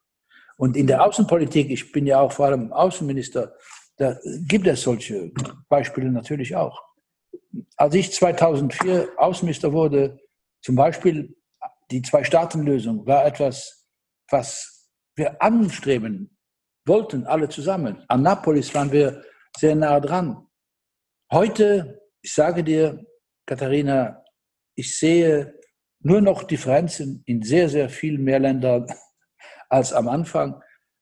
Und 0.57 0.77
in 0.77 0.87
der 0.87 1.03
Außenpolitik, 1.03 1.69
ich 1.69 1.91
bin 1.91 2.05
ja 2.05 2.19
auch 2.19 2.31
vor 2.31 2.47
allem 2.47 2.71
Außenminister, 2.71 3.55
da 3.97 4.17
gibt 4.47 4.67
es 4.67 4.81
solche 4.81 5.31
Beispiele 5.69 6.11
natürlich 6.11 6.55
auch. 6.55 6.81
Als 7.77 7.95
ich 7.95 8.11
2004 8.11 9.09
Außenminister 9.17 9.73
wurde, 9.73 10.19
zum 10.61 10.75
Beispiel 10.75 11.35
die 11.91 12.01
Zwei-Staaten-Lösung 12.01 13.05
war 13.05 13.25
etwas, 13.25 13.85
was 14.29 14.89
wir 15.15 15.41
anstreben 15.41 16.37
wollten, 16.85 17.25
alle 17.25 17.49
zusammen. 17.49 18.03
An 18.07 18.21
Napolis 18.21 18.73
waren 18.73 18.91
wir 18.91 19.23
sehr 19.57 19.75
nah 19.75 19.99
dran. 19.99 20.47
Heute, 21.31 22.01
ich 22.21 22.33
sage 22.33 22.63
dir, 22.63 23.05
Katharina, 23.45 24.23
ich 24.75 24.97
sehe 24.97 25.59
nur 25.99 26.21
noch 26.21 26.43
Differenzen 26.43 27.23
in 27.25 27.41
sehr, 27.41 27.69
sehr 27.69 27.89
vielen 27.89 28.23
mehr 28.23 28.39
Ländern 28.39 28.87
als 29.69 29.93
am 29.93 30.07
Anfang. 30.07 30.61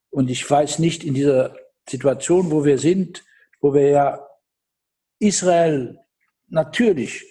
Und 0.10 0.30
ich 0.30 0.50
weiß 0.50 0.80
nicht, 0.80 1.04
in 1.04 1.14
dieser 1.14 1.56
Situation, 1.90 2.52
wo 2.52 2.66
wir 2.66 2.78
sind, 2.78 3.24
wo 3.62 3.74
wir 3.74 3.90
ja 3.90 4.28
Israel 5.20 6.01
natürlich 6.52 7.26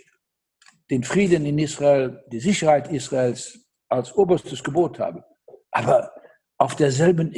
den 0.91 1.05
Frieden 1.05 1.47
in 1.47 1.59
Israel, 1.59 2.25
die 2.33 2.41
Sicherheit 2.41 2.91
Israels 2.91 3.59
als 3.89 4.13
oberstes 4.17 4.63
Gebot 4.63 4.99
haben. 4.99 5.23
Aber 5.71 6.13
auf 6.59 6.75
derselben 6.75 7.33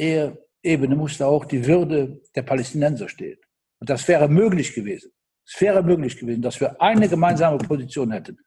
Ebene 0.63 0.95
muss 0.95 1.17
da 1.17 1.27
auch 1.27 1.45
die 1.45 1.65
Würde 1.65 2.21
der 2.35 2.41
Palästinenser 2.43 3.09
stehen. 3.09 3.39
Und 3.79 3.89
das 3.89 4.07
wäre 4.07 4.27
möglich 4.27 4.73
gewesen. 4.73 5.11
Es 5.45 5.59
wäre 5.59 5.83
möglich 5.83 6.17
gewesen, 6.17 6.41
dass 6.41 6.59
wir 6.59 6.81
eine 6.81 7.07
gemeinsame 7.07 7.57
Position 7.57 8.11
hätten. 8.11 8.37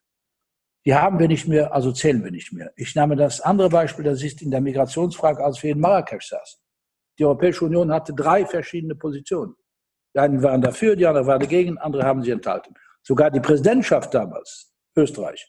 Die 0.86 0.94
haben 0.94 1.18
wir 1.18 1.28
nicht 1.28 1.46
mehr, 1.46 1.74
also 1.74 1.92
zählen 1.92 2.22
wir 2.24 2.30
nicht 2.30 2.52
mehr. 2.52 2.72
Ich 2.76 2.94
nehme 2.94 3.16
das 3.16 3.40
andere 3.40 3.68
Beispiel, 3.68 4.04
das 4.04 4.22
ist 4.22 4.40
in 4.40 4.50
der 4.50 4.60
Migrationsfrage, 4.60 5.44
als 5.44 5.62
wir 5.62 5.72
in 5.72 5.80
Marrakesch 5.80 6.28
saßen. 6.28 6.60
Die 7.18 7.24
Europäische 7.24 7.64
Union 7.64 7.92
hatte 7.92 8.14
drei 8.14 8.46
verschiedene 8.46 8.94
Positionen. 8.94 9.54
Die 10.14 10.20
einen 10.20 10.42
waren 10.42 10.62
dafür, 10.62 10.96
die 10.96 11.06
anderen 11.06 11.26
waren 11.26 11.40
dagegen, 11.40 11.76
andere 11.78 12.04
haben 12.04 12.22
sie 12.22 12.30
enthalten. 12.30 12.74
Sogar 13.06 13.30
die 13.30 13.38
Präsidentschaft 13.38 14.12
damals, 14.12 14.74
Österreich, 14.96 15.46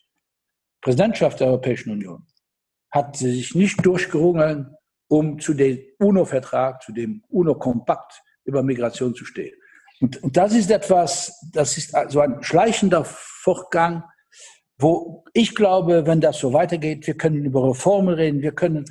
Präsidentschaft 0.80 1.40
der 1.40 1.48
Europäischen 1.48 1.92
Union, 1.92 2.28
hat 2.92 3.18
sich 3.18 3.56
nicht 3.56 3.84
durchgerungen, 3.84 4.76
um 5.08 5.40
zu 5.40 5.56
dem 5.56 5.80
UNO-Vertrag, 5.98 6.84
zu 6.84 6.92
dem 6.92 7.24
UNO-Kompakt 7.30 8.22
über 8.44 8.62
Migration 8.62 9.16
zu 9.16 9.26
stehen. 9.26 9.56
Und, 10.00 10.22
und 10.22 10.38
das 10.38 10.54
ist 10.54 10.70
etwas, 10.70 11.36
das 11.52 11.80
ist 11.80 11.96
so 12.10 12.20
ein 12.20 12.44
schleichender 12.44 13.04
Fortgang, 13.04 14.04
wo 14.78 15.26
ich 15.34 15.56
glaube, 15.56 16.06
wenn 16.06 16.22
das 16.22 16.38
so 16.38 16.54
weitergeht, 16.54 17.08
wir 17.08 17.18
können 17.18 17.44
über 17.44 17.68
Reformen 17.68 18.14
reden, 18.14 18.44
wir 18.44 18.52
können 18.52 18.86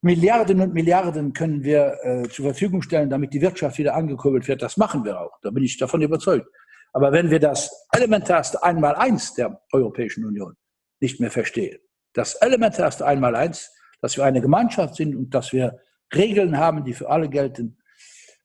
Milliarden 0.00 0.60
und 0.60 0.74
Milliarden 0.74 1.32
können 1.32 1.64
wir 1.64 1.98
äh, 2.04 2.28
zur 2.28 2.44
Verfügung 2.44 2.82
stellen, 2.82 3.10
damit 3.10 3.34
die 3.34 3.40
Wirtschaft 3.40 3.78
wieder 3.78 3.96
angekurbelt 3.96 4.46
wird. 4.46 4.62
Das 4.62 4.76
machen 4.76 5.04
wir 5.04 5.20
auch. 5.20 5.40
Da 5.42 5.50
bin 5.50 5.64
ich 5.64 5.76
davon 5.76 6.02
überzeugt. 6.02 6.46
Aber 6.92 7.12
wenn 7.12 7.30
wir 7.30 7.38
das 7.38 7.88
elementarste 7.92 8.62
Einmaleins 8.62 9.34
der 9.34 9.62
Europäischen 9.72 10.24
Union 10.24 10.56
nicht 11.00 11.20
mehr 11.20 11.30
verstehen, 11.30 11.78
das 12.12 12.34
elementarste 12.34 13.06
Einmaleins, 13.06 13.72
dass 14.00 14.16
wir 14.16 14.24
eine 14.24 14.40
Gemeinschaft 14.40 14.96
sind 14.96 15.14
und 15.14 15.34
dass 15.34 15.52
wir 15.52 15.78
Regeln 16.14 16.58
haben, 16.58 16.84
die 16.84 16.94
für 16.94 17.08
alle 17.08 17.28
gelten, 17.28 17.78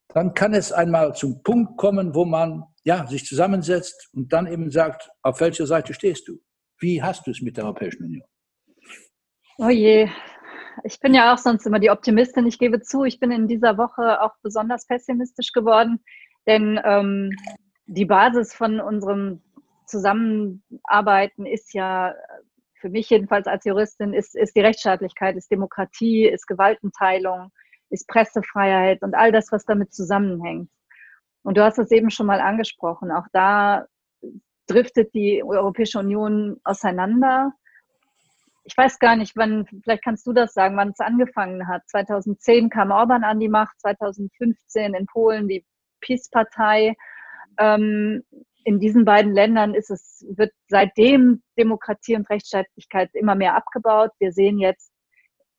dann 0.10 0.34
kann 0.34 0.54
es 0.54 0.72
einmal 0.72 1.16
zum 1.16 1.42
Punkt 1.44 1.78
kommen, 1.78 2.14
wo 2.14 2.26
man 2.26 2.64
ja, 2.84 3.08
sich 3.08 3.26
zusammensetzt 3.26 4.10
und 4.14 4.32
dann 4.32 4.48
eben 4.48 4.70
sagt, 4.70 5.10
auf 5.24 5.42
welcher 5.42 5.66
Seite 5.66 5.94
stehst 5.94 6.28
du? 6.28 6.40
Wie 6.80 7.02
hast 7.02 7.26
du 7.26 7.32
es 7.32 7.42
mit 7.42 7.58
der 7.58 7.66
Europäischen 7.66 8.04
Union? 8.04 8.28
Oh 9.58 9.70
je, 9.70 10.10
ich 10.84 11.00
bin 11.00 11.14
ja 11.14 11.34
auch 11.34 11.38
sonst 11.38 11.66
immer 11.66 11.80
die 11.80 11.90
Optimistin. 11.90 12.46
Ich 12.46 12.60
gebe 12.60 12.82
zu, 12.82 13.04
ich 13.04 13.20
bin 13.20 13.32
in 13.32 13.48
dieser 13.48 13.78
Woche 13.78 14.22
auch 14.22 14.34
besonders 14.44 14.86
pessimistisch 14.86 15.52
geworden, 15.52 16.04
denn 16.46 16.80
ähm, 16.84 17.32
die 17.86 18.06
Basis 18.06 18.54
von 18.54 18.80
unserem 18.80 19.42
Zusammenarbeiten 19.86 21.46
ist 21.46 21.74
ja 21.74 22.16
für 22.86 22.90
mich 22.90 23.10
jedenfalls 23.10 23.48
als 23.48 23.66
Juristin 23.66 24.14
ist, 24.14 24.36
ist 24.36 24.56
die 24.56 24.62
Rechtsstaatlichkeit, 24.62 25.36
ist 25.36 25.50
Demokratie, 25.52 26.28
ist 26.28 26.46
Gewaltenteilung, 26.48 27.52
ist 27.90 28.08
Pressefreiheit 28.08 29.02
und 29.02 29.16
all 29.16 29.32
das, 29.32 29.52
was 29.52 29.66
damit 29.66 29.94
zusammenhängt. 29.94 30.70
Und 31.44 31.58
du 31.58 31.64
hast 31.64 31.80
es 31.80 31.92
eben 31.92 32.10
schon 32.10 32.26
mal 32.26 32.42
angesprochen. 32.42 33.12
Auch 33.12 33.28
da 33.32 33.86
driftet 34.68 35.14
die 35.14 35.44
Europäische 35.44 36.00
Union 36.00 36.60
auseinander. 36.64 37.54
Ich 38.64 38.76
weiß 38.76 38.98
gar 38.98 39.16
nicht, 39.16 39.36
wann, 39.36 39.68
vielleicht 39.84 40.04
kannst 40.04 40.26
du 40.26 40.34
das 40.34 40.54
sagen, 40.54 40.76
wann 40.76 40.90
es 40.90 41.00
angefangen 41.00 41.68
hat. 41.68 41.88
2010 41.88 42.70
kam 42.70 42.92
Orban 42.92 43.24
an 43.24 43.40
die 43.40 43.50
Macht, 43.50 43.80
2015 43.80 44.96
in 44.96 45.06
Polen 45.06 45.48
die 45.48 45.64
PiS-Partei. 46.02 46.96
Ähm, 47.58 48.24
in 48.64 48.80
diesen 48.80 49.06
beiden 49.06 49.34
Ländern 49.34 49.76
ist 49.76 49.92
es, 49.92 50.26
wird 50.30 50.52
seitdem 50.68 51.44
Demokratie 51.58 52.16
und 52.16 52.30
Rechtsstaatlichkeit 52.30 53.12
immer 53.14 53.36
mehr 53.36 53.56
abgebaut. 53.56 54.12
Wir 54.20 54.32
sehen 54.32 54.58
jetzt 54.58 54.92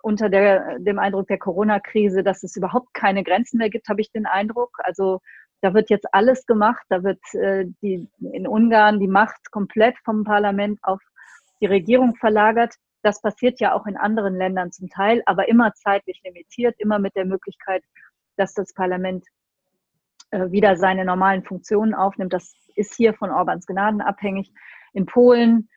unter 0.02 0.28
der, 0.28 0.78
dem 0.80 0.98
Eindruck 0.98 1.28
der 1.28 1.38
Corona-Krise, 1.38 2.22
dass 2.22 2.42
es 2.42 2.56
überhaupt 2.56 2.92
keine 2.94 3.22
Grenzen 3.22 3.58
mehr 3.58 3.70
gibt, 3.70 3.88
habe 3.88 4.00
ich 4.00 4.10
den 4.10 4.26
Eindruck. 4.26 4.70
Also 4.82 5.20
da 5.62 5.74
wird 5.74 5.90
jetzt 5.90 6.06
alles 6.12 6.46
gemacht. 6.46 6.84
Da 6.88 7.02
wird 7.02 7.20
äh, 7.34 7.64
die, 7.82 8.08
in 8.32 8.46
Ungarn 8.46 9.00
die 9.00 9.08
Macht 9.08 9.50
komplett 9.50 9.96
vom 10.04 10.24
Parlament 10.24 10.78
auf 10.82 11.00
die 11.60 11.66
Regierung 11.66 12.14
verlagert. 12.16 12.74
Das 13.02 13.20
passiert 13.20 13.60
ja 13.60 13.72
auch 13.72 13.86
in 13.86 13.96
anderen 13.96 14.36
Ländern 14.36 14.72
zum 14.72 14.88
Teil, 14.88 15.22
aber 15.26 15.48
immer 15.48 15.72
zeitlich 15.74 16.20
limitiert, 16.24 16.74
immer 16.78 16.98
mit 16.98 17.14
der 17.14 17.24
Möglichkeit, 17.24 17.82
dass 18.36 18.52
das 18.52 18.72
Parlament 18.74 19.24
äh, 20.30 20.50
wieder 20.50 20.76
seine 20.76 21.04
normalen 21.04 21.44
Funktionen 21.44 21.94
aufnimmt. 21.94 22.32
Das 22.32 22.54
ist 22.74 22.94
hier 22.94 23.14
von 23.14 23.30
Orbans 23.30 23.66
Gnaden 23.66 24.00
abhängig. 24.00 24.52
In 24.92 25.06
Polen 25.06 25.68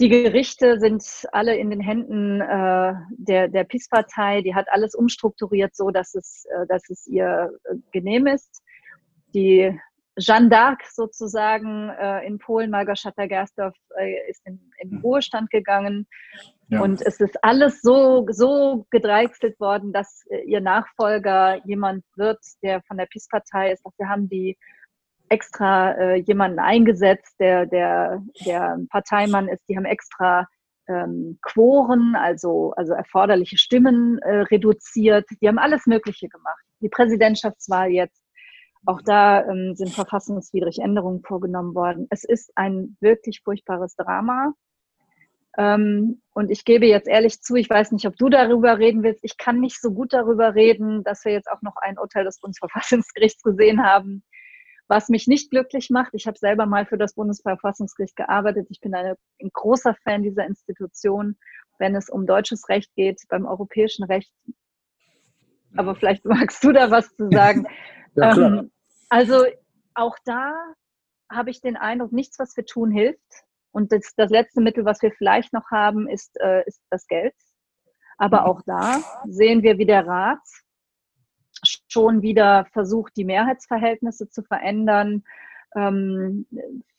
die 0.00 0.08
Gerichte 0.08 0.80
sind 0.80 1.04
alle 1.30 1.56
in 1.56 1.70
den 1.70 1.80
Händen 1.80 2.40
äh, 2.40 2.94
der, 3.10 3.48
der 3.48 3.62
PiS-Partei. 3.62 4.42
Die 4.42 4.54
hat 4.54 4.66
alles 4.70 4.96
umstrukturiert, 4.96 5.76
so 5.76 5.90
dass 5.90 6.14
es, 6.14 6.44
äh, 6.46 6.66
dass 6.66 6.90
es 6.90 7.06
ihr 7.06 7.52
äh, 7.64 7.76
genehm 7.92 8.26
ist. 8.26 8.62
Die 9.32 9.78
Jeanne 10.18 10.48
d'Arc 10.48 10.82
sozusagen 10.92 11.88
äh, 11.88 12.26
in 12.26 12.38
Polen, 12.38 12.70
Malgorzata 12.70 13.26
Gersdorf, 13.26 13.74
äh, 13.98 14.30
ist 14.30 14.46
in, 14.46 14.60
in 14.78 14.90
mhm. 14.90 14.98
Ruhestand 14.98 15.50
gegangen. 15.50 16.06
Ja. 16.68 16.80
Und 16.80 17.00
es 17.02 17.20
ist 17.20 17.42
alles 17.42 17.80
so, 17.80 18.26
so 18.30 18.86
gedreichselt 18.90 19.58
worden, 19.58 19.92
dass 19.92 20.24
äh, 20.30 20.42
ihr 20.44 20.60
Nachfolger 20.60 21.64
jemand 21.66 22.04
wird, 22.16 22.40
der 22.62 22.82
von 22.82 22.98
der 22.98 23.06
PiS-Partei 23.06 23.72
ist. 23.72 23.82
Wir 23.98 24.08
haben 24.08 24.28
die 24.28 24.58
extra 25.28 25.92
äh, 25.92 26.16
jemanden 26.16 26.58
eingesetzt, 26.58 27.34
der, 27.40 27.64
der, 27.66 28.22
der 28.44 28.78
Parteimann 28.90 29.48
ist. 29.48 29.62
Die 29.68 29.76
haben 29.76 29.86
extra 29.86 30.46
ähm, 30.88 31.38
Quoren, 31.42 32.14
also, 32.16 32.72
also 32.76 32.92
erforderliche 32.92 33.56
Stimmen 33.56 34.18
äh, 34.18 34.40
reduziert. 34.42 35.26
Die 35.40 35.48
haben 35.48 35.58
alles 35.58 35.86
Mögliche 35.86 36.28
gemacht. 36.28 36.62
Die 36.80 36.88
Präsidentschaftswahl 36.88 37.90
jetzt, 37.90 38.21
auch 38.84 39.00
da 39.02 39.46
ähm, 39.46 39.74
sind 39.74 39.90
verfassungswidrig 39.90 40.78
Änderungen 40.80 41.22
vorgenommen 41.22 41.74
worden. 41.74 42.06
Es 42.10 42.24
ist 42.24 42.52
ein 42.56 42.96
wirklich 43.00 43.42
furchtbares 43.42 43.94
Drama. 43.96 44.54
Ähm, 45.56 46.22
und 46.32 46.50
ich 46.50 46.64
gebe 46.64 46.86
jetzt 46.86 47.08
ehrlich 47.08 47.40
zu, 47.42 47.56
ich 47.56 47.68
weiß 47.68 47.92
nicht, 47.92 48.06
ob 48.06 48.16
du 48.16 48.28
darüber 48.28 48.78
reden 48.78 49.02
willst. 49.02 49.22
Ich 49.22 49.36
kann 49.36 49.60
nicht 49.60 49.80
so 49.80 49.92
gut 49.92 50.12
darüber 50.12 50.54
reden, 50.54 51.04
dass 51.04 51.24
wir 51.24 51.32
jetzt 51.32 51.50
auch 51.50 51.62
noch 51.62 51.76
ein 51.76 51.98
Urteil 51.98 52.24
des 52.24 52.40
Bundesverfassungsgerichts 52.40 53.42
gesehen 53.42 53.84
haben, 53.84 54.24
was 54.88 55.08
mich 55.08 55.26
nicht 55.26 55.50
glücklich 55.50 55.90
macht, 55.90 56.12
ich 56.12 56.26
habe 56.26 56.38
selber 56.38 56.66
mal 56.66 56.84
für 56.84 56.98
das 56.98 57.14
Bundesverfassungsgericht 57.14 58.16
gearbeitet. 58.16 58.66
Ich 58.68 58.80
bin 58.80 58.94
eine, 58.94 59.16
ein 59.40 59.50
großer 59.52 59.94
Fan 60.02 60.22
dieser 60.22 60.44
Institution, 60.44 61.36
wenn 61.78 61.94
es 61.94 62.10
um 62.10 62.26
deutsches 62.26 62.68
Recht 62.68 62.94
geht, 62.94 63.22
beim 63.28 63.46
europäischen 63.46 64.04
Recht. 64.04 64.32
Aber 65.76 65.94
vielleicht 65.94 66.24
magst 66.26 66.62
du 66.64 66.72
da 66.72 66.90
was 66.90 67.14
zu 67.16 67.30
sagen. 67.30 67.66
ja, 68.14 68.36
ähm, 68.36 68.70
also 69.08 69.44
auch 69.94 70.16
da 70.24 70.54
habe 71.30 71.50
ich 71.50 71.60
den 71.60 71.76
Eindruck, 71.76 72.12
nichts, 72.12 72.38
was 72.38 72.56
wir 72.56 72.64
tun, 72.64 72.90
hilft. 72.90 73.20
Und 73.72 73.90
das, 73.90 74.14
das 74.16 74.30
letzte 74.30 74.60
Mittel, 74.60 74.84
was 74.84 75.00
wir 75.02 75.12
vielleicht 75.12 75.52
noch 75.52 75.70
haben, 75.70 76.08
ist, 76.08 76.38
äh, 76.40 76.62
ist 76.66 76.82
das 76.90 77.06
Geld. 77.06 77.34
Aber 78.18 78.46
auch 78.46 78.60
da 78.66 79.00
sehen 79.26 79.62
wir, 79.62 79.78
wie 79.78 79.86
der 79.86 80.06
Rat 80.06 80.40
schon 81.88 82.22
wieder 82.22 82.66
versucht, 82.72 83.16
die 83.16 83.24
Mehrheitsverhältnisse 83.24 84.28
zu 84.28 84.42
verändern. 84.42 85.24
Ähm, 85.74 86.46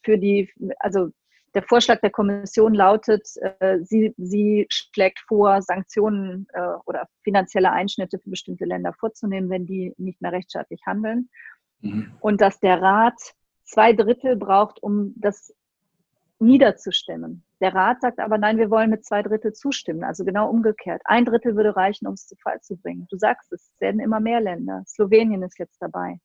für 0.03 0.17
die, 0.17 0.51
also 0.79 1.11
der 1.53 1.63
Vorschlag 1.63 2.01
der 2.01 2.09
Kommission 2.09 2.73
lautet, 2.73 3.27
äh, 3.59 3.79
sie, 3.83 4.13
sie 4.17 4.65
schlägt 4.69 5.19
vor, 5.19 5.61
Sanktionen 5.61 6.47
äh, 6.53 6.61
oder 6.85 7.07
finanzielle 7.23 7.71
Einschnitte 7.71 8.19
für 8.19 8.29
bestimmte 8.29 8.65
Länder 8.65 8.93
vorzunehmen, 8.93 9.49
wenn 9.49 9.65
die 9.65 9.93
nicht 9.97 10.21
mehr 10.21 10.31
rechtsstaatlich 10.31 10.81
handeln. 10.85 11.29
Mhm. 11.81 12.11
Und 12.19 12.41
dass 12.41 12.59
der 12.59 12.81
Rat 12.81 13.19
zwei 13.63 13.93
Drittel 13.93 14.35
braucht, 14.35 14.81
um 14.81 15.13
das 15.15 15.53
niederzustimmen. 16.39 17.43
Der 17.61 17.73
Rat 17.73 18.01
sagt 18.01 18.19
aber, 18.19 18.37
nein, 18.37 18.57
wir 18.57 18.69
wollen 18.69 18.89
mit 18.89 19.05
zwei 19.05 19.21
Drittel 19.21 19.53
zustimmen. 19.53 20.03
Also 20.03 20.25
genau 20.25 20.49
umgekehrt. 20.49 21.01
Ein 21.05 21.25
Drittel 21.25 21.55
würde 21.55 21.75
reichen, 21.75 22.07
um 22.07 22.15
es 22.15 22.27
zu 22.27 22.35
Fall 22.35 22.59
zu 22.61 22.75
bringen. 22.75 23.07
Du 23.09 23.17
sagst 23.17 23.53
es, 23.53 23.69
es 23.73 23.81
werden 23.81 24.01
immer 24.01 24.19
mehr 24.19 24.41
Länder. 24.41 24.83
Slowenien 24.85 25.43
ist 25.43 25.59
jetzt 25.59 25.81
dabei. 25.81 26.19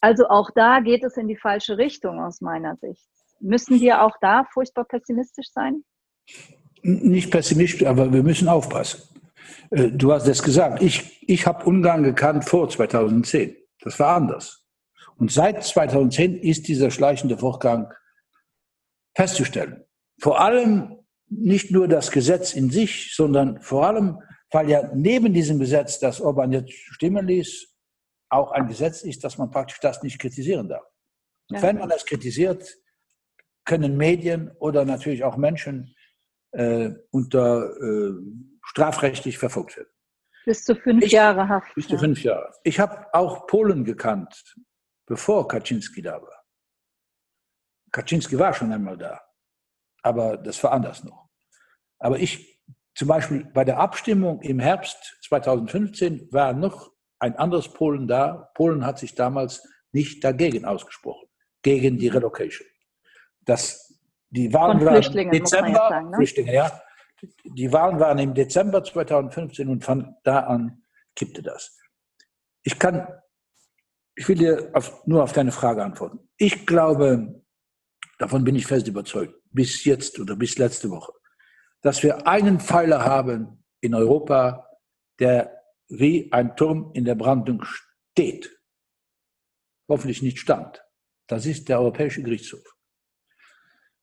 Also 0.00 0.28
auch 0.28 0.50
da 0.54 0.80
geht 0.80 1.04
es 1.04 1.16
in 1.16 1.28
die 1.28 1.36
falsche 1.36 1.76
Richtung 1.78 2.20
aus 2.20 2.40
meiner 2.40 2.76
Sicht. 2.76 3.06
Müssen 3.40 3.80
wir 3.80 4.02
auch 4.02 4.14
da 4.20 4.44
furchtbar 4.52 4.84
pessimistisch 4.84 5.48
sein? 5.52 5.84
Nicht 6.82 7.30
pessimistisch, 7.30 7.86
aber 7.86 8.12
wir 8.12 8.22
müssen 8.22 8.48
aufpassen. 8.48 9.02
Äh, 9.70 9.90
du 9.90 10.12
hast 10.12 10.26
es 10.26 10.42
gesagt, 10.42 10.82
ich, 10.82 11.22
ich 11.28 11.46
habe 11.46 11.64
Ungarn 11.64 12.02
gekannt 12.02 12.44
vor 12.44 12.68
2010. 12.68 13.56
Das 13.80 13.98
war 13.98 14.16
anders. 14.16 14.64
Und 15.16 15.32
seit 15.32 15.64
2010 15.64 16.38
ist 16.38 16.68
dieser 16.68 16.90
schleichende 16.90 17.38
Vorgang 17.38 17.92
festzustellen. 19.14 19.84
Vor 20.20 20.40
allem 20.40 20.98
nicht 21.28 21.70
nur 21.70 21.88
das 21.88 22.10
Gesetz 22.10 22.54
in 22.54 22.70
sich, 22.70 23.14
sondern 23.14 23.60
vor 23.60 23.86
allem, 23.86 24.20
weil 24.50 24.68
ja 24.70 24.90
neben 24.94 25.32
diesem 25.32 25.58
Gesetz, 25.58 25.98
das 25.98 26.20
Orban 26.20 26.52
jetzt 26.52 26.72
stimmen 26.72 27.26
ließ, 27.26 27.74
auch 28.28 28.52
ein 28.52 28.66
Gesetz 28.66 29.02
ist, 29.02 29.24
dass 29.24 29.38
man 29.38 29.50
praktisch 29.50 29.80
das 29.80 30.02
nicht 30.02 30.18
kritisieren 30.18 30.68
darf. 30.68 30.84
Ja. 31.50 31.62
Wenn 31.62 31.78
man 31.78 31.88
das 31.88 32.04
kritisiert, 32.04 32.76
können 33.66 33.96
Medien 33.96 34.50
oder 34.58 34.84
natürlich 34.84 35.22
auch 35.24 35.36
Menschen 35.36 35.94
äh, 36.52 36.90
unter 37.10 37.70
äh, 37.82 38.12
strafrechtlich 38.64 39.36
verfolgt 39.36 39.76
werden. 39.76 39.90
Bis 40.46 40.64
zu 40.64 40.76
fünf 40.76 41.04
ich, 41.04 41.12
Jahre 41.12 41.48
Haft. 41.48 41.74
Bis 41.74 41.88
zu 41.88 41.98
fünf 41.98 42.22
Jahre. 42.22 42.52
Ich 42.62 42.78
habe 42.78 43.12
auch 43.12 43.46
Polen 43.46 43.84
gekannt, 43.84 44.56
bevor 45.06 45.46
Kaczynski 45.48 46.00
da 46.00 46.22
war. 46.22 46.44
Kaczynski 47.90 48.38
war 48.38 48.54
schon 48.54 48.72
einmal 48.72 48.96
da, 48.96 49.20
aber 50.02 50.36
das 50.36 50.62
war 50.62 50.72
anders 50.72 51.02
noch. 51.02 51.28
Aber 51.98 52.18
ich, 52.18 52.60
zum 52.94 53.08
Beispiel 53.08 53.44
bei 53.52 53.64
der 53.64 53.78
Abstimmung 53.78 54.40
im 54.42 54.60
Herbst 54.60 55.18
2015 55.22 56.28
war 56.32 56.52
noch 56.52 56.92
ein 57.18 57.36
anderes 57.36 57.72
Polen 57.72 58.06
da. 58.06 58.50
Polen 58.54 58.86
hat 58.86 58.98
sich 58.98 59.14
damals 59.14 59.66
nicht 59.92 60.22
dagegen 60.22 60.64
ausgesprochen, 60.64 61.28
gegen 61.62 61.98
die 61.98 62.08
Relocation. 62.08 62.68
Das, 63.46 63.94
die 64.28 64.52
Wahlen 64.52 64.84
waren 64.84 65.02
im 65.02 65.30
Dezember, 65.30 65.88
sagen, 65.88 66.10
ne? 66.10 66.16
Flüchtlinge, 66.16 66.52
ja. 66.52 66.82
Die 67.44 67.72
Wahlen 67.72 67.98
waren 67.98 68.18
im 68.18 68.34
Dezember 68.34 68.84
2015 68.84 69.68
und 69.68 69.82
von 69.82 70.14
da 70.22 70.40
an 70.40 70.82
kippte 71.14 71.42
das. 71.42 71.78
Ich 72.62 72.78
kann, 72.78 73.08
ich 74.14 74.28
will 74.28 74.36
dir 74.36 74.70
auf, 74.74 75.06
nur 75.06 75.22
auf 75.22 75.32
deine 75.32 75.52
Frage 75.52 75.82
antworten. 75.82 76.28
Ich 76.36 76.66
glaube, 76.66 77.42
davon 78.18 78.44
bin 78.44 78.54
ich 78.54 78.66
fest 78.66 78.86
überzeugt, 78.86 79.34
bis 79.50 79.84
jetzt 79.84 80.18
oder 80.20 80.36
bis 80.36 80.58
letzte 80.58 80.90
Woche, 80.90 81.12
dass 81.80 82.02
wir 82.02 82.26
einen 82.26 82.60
Pfeiler 82.60 83.04
haben 83.04 83.64
in 83.80 83.94
Europa, 83.94 84.68
der 85.18 85.62
wie 85.88 86.30
ein 86.32 86.56
Turm 86.56 86.90
in 86.94 87.04
der 87.04 87.14
Brandung 87.14 87.64
steht. 87.64 88.58
Hoffentlich 89.88 90.20
nicht 90.20 90.38
stand. 90.38 90.82
Das 91.28 91.46
ist 91.46 91.68
der 91.68 91.80
Europäische 91.80 92.22
Gerichtshof. 92.22 92.75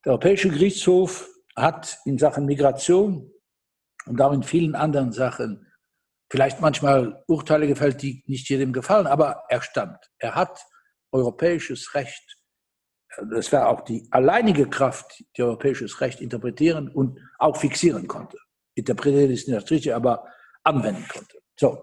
Der 0.04 0.12
Europäische 0.12 0.50
Gerichtshof 0.50 1.30
hat 1.56 1.98
in 2.04 2.18
Sachen 2.18 2.44
Migration 2.44 3.30
und 4.04 4.20
auch 4.20 4.32
in 4.32 4.42
vielen 4.42 4.74
anderen 4.74 5.12
Sachen 5.12 5.66
vielleicht 6.30 6.60
manchmal 6.60 7.24
Urteile 7.26 7.66
gefällt, 7.66 8.02
die 8.02 8.22
nicht 8.26 8.48
jedem 8.50 8.72
gefallen, 8.72 9.06
aber 9.06 9.44
er 9.48 9.62
stand. 9.62 9.96
Er 10.18 10.34
hat 10.34 10.60
europäisches 11.10 11.94
Recht. 11.94 12.38
Das 13.30 13.50
war 13.52 13.68
auch 13.68 13.82
die 13.82 14.06
alleinige 14.10 14.68
Kraft, 14.68 15.24
die 15.36 15.42
europäisches 15.42 16.00
Recht 16.00 16.20
interpretieren 16.20 16.88
und 16.88 17.18
auch 17.38 17.56
fixieren 17.56 18.06
konnte. 18.06 18.36
Interpretieren 18.74 19.30
ist 19.30 19.48
nicht 19.48 19.62
das 19.62 19.70
Richtige, 19.70 19.96
aber 19.96 20.26
anwenden 20.64 21.06
konnte. 21.08 21.38
So, 21.58 21.82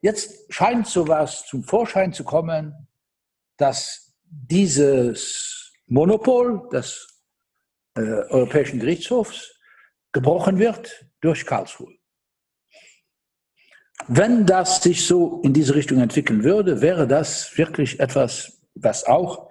jetzt 0.00 0.50
scheint 0.50 0.86
sowas 0.86 1.44
zum 1.48 1.64
Vorschein 1.64 2.12
zu 2.12 2.24
kommen, 2.24 2.88
dass 3.58 4.14
dieses 4.24 5.72
Monopol 5.86 6.68
des 6.70 7.11
äh, 7.94 8.00
Europäischen 8.00 8.80
Gerichtshofs 8.80 9.58
gebrochen 10.12 10.58
wird 10.58 11.06
durch 11.20 11.46
Karlsruhe. 11.46 11.94
Wenn 14.08 14.46
das 14.46 14.82
sich 14.82 15.06
so 15.06 15.40
in 15.42 15.52
diese 15.52 15.74
Richtung 15.74 16.00
entwickeln 16.00 16.42
würde, 16.42 16.80
wäre 16.80 17.06
das 17.06 17.56
wirklich 17.56 18.00
etwas, 18.00 18.60
was 18.74 19.04
auch 19.04 19.50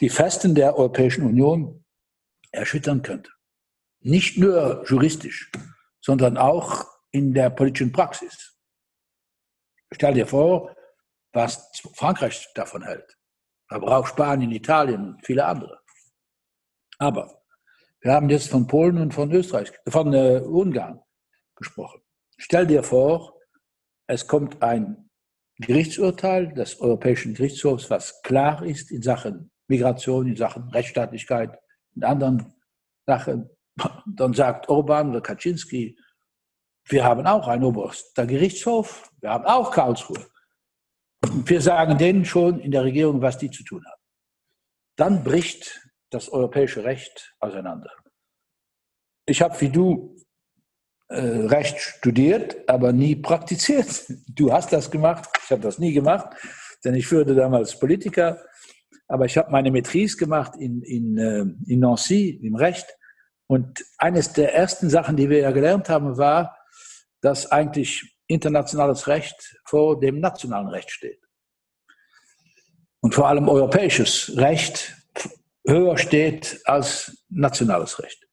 die 0.00 0.10
Festen 0.10 0.54
der 0.54 0.76
Europäischen 0.76 1.24
Union 1.24 1.84
erschüttern 2.50 3.02
könnte. 3.02 3.30
Nicht 4.00 4.36
nur 4.36 4.84
juristisch, 4.86 5.50
sondern 6.00 6.36
auch 6.36 6.84
in 7.12 7.32
der 7.32 7.50
politischen 7.50 7.92
Praxis. 7.92 8.58
Stell 9.92 10.14
dir 10.14 10.26
vor, 10.26 10.74
was 11.32 11.70
Frankreich 11.94 12.48
davon 12.54 12.82
hält, 12.82 13.16
aber 13.68 13.96
auch 13.96 14.06
Spanien, 14.06 14.50
Italien 14.50 15.14
und 15.14 15.24
viele 15.24 15.44
andere. 15.46 15.80
Aber 16.98 17.41
wir 18.02 18.12
haben 18.12 18.28
jetzt 18.28 18.48
von 18.48 18.66
Polen 18.66 18.98
und 18.98 19.14
von 19.14 19.30
Österreich, 19.32 19.72
von 19.86 20.12
äh, 20.12 20.40
Ungarn 20.44 21.00
gesprochen. 21.56 22.02
Stell 22.36 22.66
dir 22.66 22.82
vor, 22.82 23.38
es 24.08 24.26
kommt 24.26 24.60
ein 24.60 25.08
Gerichtsurteil 25.58 26.52
des 26.52 26.80
Europäischen 26.80 27.34
Gerichtshofs, 27.34 27.88
was 27.90 28.20
klar 28.22 28.64
ist 28.64 28.90
in 28.90 29.02
Sachen 29.02 29.52
Migration, 29.68 30.26
in 30.26 30.36
Sachen 30.36 30.68
Rechtsstaatlichkeit, 30.70 31.56
in 31.94 32.02
anderen 32.02 32.52
Sachen. 33.06 33.48
Dann 34.06 34.34
sagt 34.34 34.68
Orban 34.68 35.10
oder 35.10 35.20
Kaczynski, 35.20 35.96
wir 36.86 37.04
haben 37.04 37.26
auch 37.26 37.46
einen 37.46 37.62
oberster 37.62 38.26
Gerichtshof, 38.26 39.10
wir 39.20 39.30
haben 39.30 39.44
auch 39.44 39.70
Karlsruhe. 39.70 40.26
Wir 41.44 41.60
sagen 41.60 41.96
denen 41.96 42.24
schon 42.24 42.58
in 42.58 42.72
der 42.72 42.82
Regierung, 42.82 43.22
was 43.22 43.38
die 43.38 43.50
zu 43.50 43.62
tun 43.62 43.84
haben. 43.86 44.02
Dann 44.96 45.22
bricht 45.22 45.80
das 46.12 46.28
europäische 46.28 46.84
Recht 46.84 47.34
auseinander. 47.40 47.90
Ich 49.26 49.40
habe 49.40 49.60
wie 49.60 49.70
du 49.70 50.16
äh, 51.08 51.20
Recht 51.20 51.78
studiert, 51.78 52.68
aber 52.68 52.92
nie 52.92 53.16
praktiziert. 53.16 54.04
Du 54.28 54.52
hast 54.52 54.72
das 54.72 54.90
gemacht, 54.90 55.28
ich 55.44 55.50
habe 55.50 55.62
das 55.62 55.78
nie 55.78 55.92
gemacht, 55.92 56.34
denn 56.84 56.94
ich 56.94 57.06
führte 57.06 57.34
damals 57.34 57.78
Politiker. 57.78 58.42
Aber 59.08 59.26
ich 59.26 59.36
habe 59.36 59.50
meine 59.50 59.70
Maîtrise 59.70 60.16
gemacht 60.16 60.56
in, 60.58 60.82
in, 60.82 61.18
äh, 61.18 61.44
in 61.70 61.80
Nancy 61.80 62.40
im 62.42 62.56
Recht. 62.56 62.86
Und 63.46 63.84
eines 63.98 64.32
der 64.32 64.54
ersten 64.54 64.88
Sachen, 64.88 65.16
die 65.16 65.28
wir 65.28 65.40
ja 65.40 65.50
gelernt 65.50 65.90
haben, 65.90 66.16
war, 66.16 66.56
dass 67.20 67.52
eigentlich 67.52 68.16
internationales 68.26 69.06
Recht 69.06 69.58
vor 69.66 70.00
dem 70.00 70.20
nationalen 70.20 70.68
Recht 70.68 70.90
steht. 70.90 71.20
Und 73.00 73.14
vor 73.14 73.28
allem 73.28 73.48
europäisches 73.48 74.34
Recht 74.36 74.96
höher 75.66 75.98
steht 75.98 76.60
als 76.64 77.24
nationales 77.28 77.98
Recht. 78.02 78.26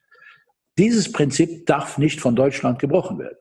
Dieses 0.77 1.11
Prinzip 1.11 1.65
darf 1.65 1.97
nicht 1.97 2.21
von 2.21 2.35
Deutschland 2.35 2.79
gebrochen 2.79 3.19
werden. 3.19 3.37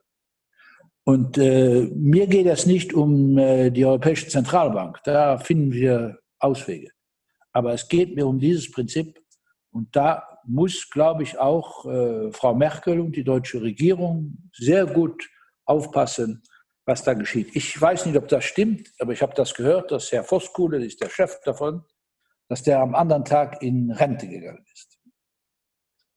Und 1.04 1.38
äh, 1.38 1.88
mir 1.94 2.26
geht 2.26 2.46
es 2.46 2.66
nicht 2.66 2.92
um 2.92 3.38
äh, 3.38 3.70
die 3.70 3.86
Europäische 3.86 4.28
Zentralbank. 4.28 4.98
Da 5.04 5.38
finden 5.38 5.72
wir 5.72 6.18
Auswege. 6.38 6.90
Aber 7.52 7.72
es 7.72 7.88
geht 7.88 8.14
mir 8.14 8.26
um 8.26 8.38
dieses 8.38 8.70
Prinzip. 8.70 9.18
Und 9.70 9.94
da 9.96 10.38
muss, 10.44 10.90
glaube 10.90 11.22
ich, 11.22 11.38
auch 11.38 11.86
äh, 11.86 12.30
Frau 12.32 12.54
Merkel 12.54 13.00
und 13.00 13.16
die 13.16 13.24
deutsche 13.24 13.62
Regierung 13.62 14.50
sehr 14.52 14.84
gut 14.86 15.28
aufpassen, 15.64 16.42
was 16.84 17.04
da 17.04 17.14
geschieht. 17.14 17.54
Ich 17.54 17.80
weiß 17.80 18.06
nicht, 18.06 18.16
ob 18.16 18.28
das 18.28 18.44
stimmt, 18.44 18.90
aber 18.98 19.12
ich 19.12 19.22
habe 19.22 19.34
das 19.34 19.54
gehört, 19.54 19.90
dass 19.90 20.10
Herr 20.10 20.24
Voskuhle, 20.24 20.84
ist 20.84 21.00
der 21.00 21.10
Chef 21.10 21.38
davon, 21.44 21.84
dass 22.48 22.62
der 22.62 22.80
am 22.80 22.94
anderen 22.94 23.24
Tag 23.24 23.62
in 23.62 23.90
Rente 23.90 24.26
gegangen 24.28 24.64
ist. 24.72 24.98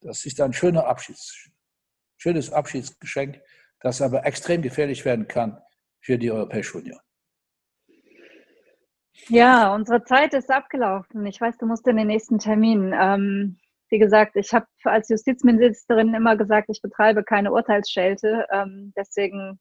Das 0.01 0.25
ist 0.25 0.41
ein 0.41 0.53
schöner 0.53 0.87
Abschieds, 0.87 1.49
schönes 2.17 2.51
Abschiedsgeschenk, 2.51 3.41
das 3.79 4.01
aber 4.01 4.25
extrem 4.25 4.61
gefährlich 4.61 5.05
werden 5.05 5.27
kann 5.27 5.61
für 5.99 6.17
die 6.17 6.31
Europäische 6.31 6.77
Union. 6.77 6.99
Ja, 9.27 9.73
unsere 9.75 10.03
Zeit 10.03 10.33
ist 10.33 10.49
abgelaufen. 10.49 11.25
Ich 11.25 11.39
weiß, 11.39 11.57
du 11.57 11.67
musst 11.67 11.87
in 11.87 11.97
den 11.97 12.07
nächsten 12.07 12.39
Termin. 12.39 12.93
Ähm, 12.99 13.59
wie 13.89 13.99
gesagt, 13.99 14.35
ich 14.35 14.53
habe 14.53 14.65
als 14.83 15.09
Justizministerin 15.09 16.13
immer 16.13 16.35
gesagt, 16.37 16.69
ich 16.71 16.81
betreibe 16.81 17.23
keine 17.23 17.51
Urteilsschelte. 17.51 18.47
Ähm, 18.51 18.93
deswegen 18.97 19.59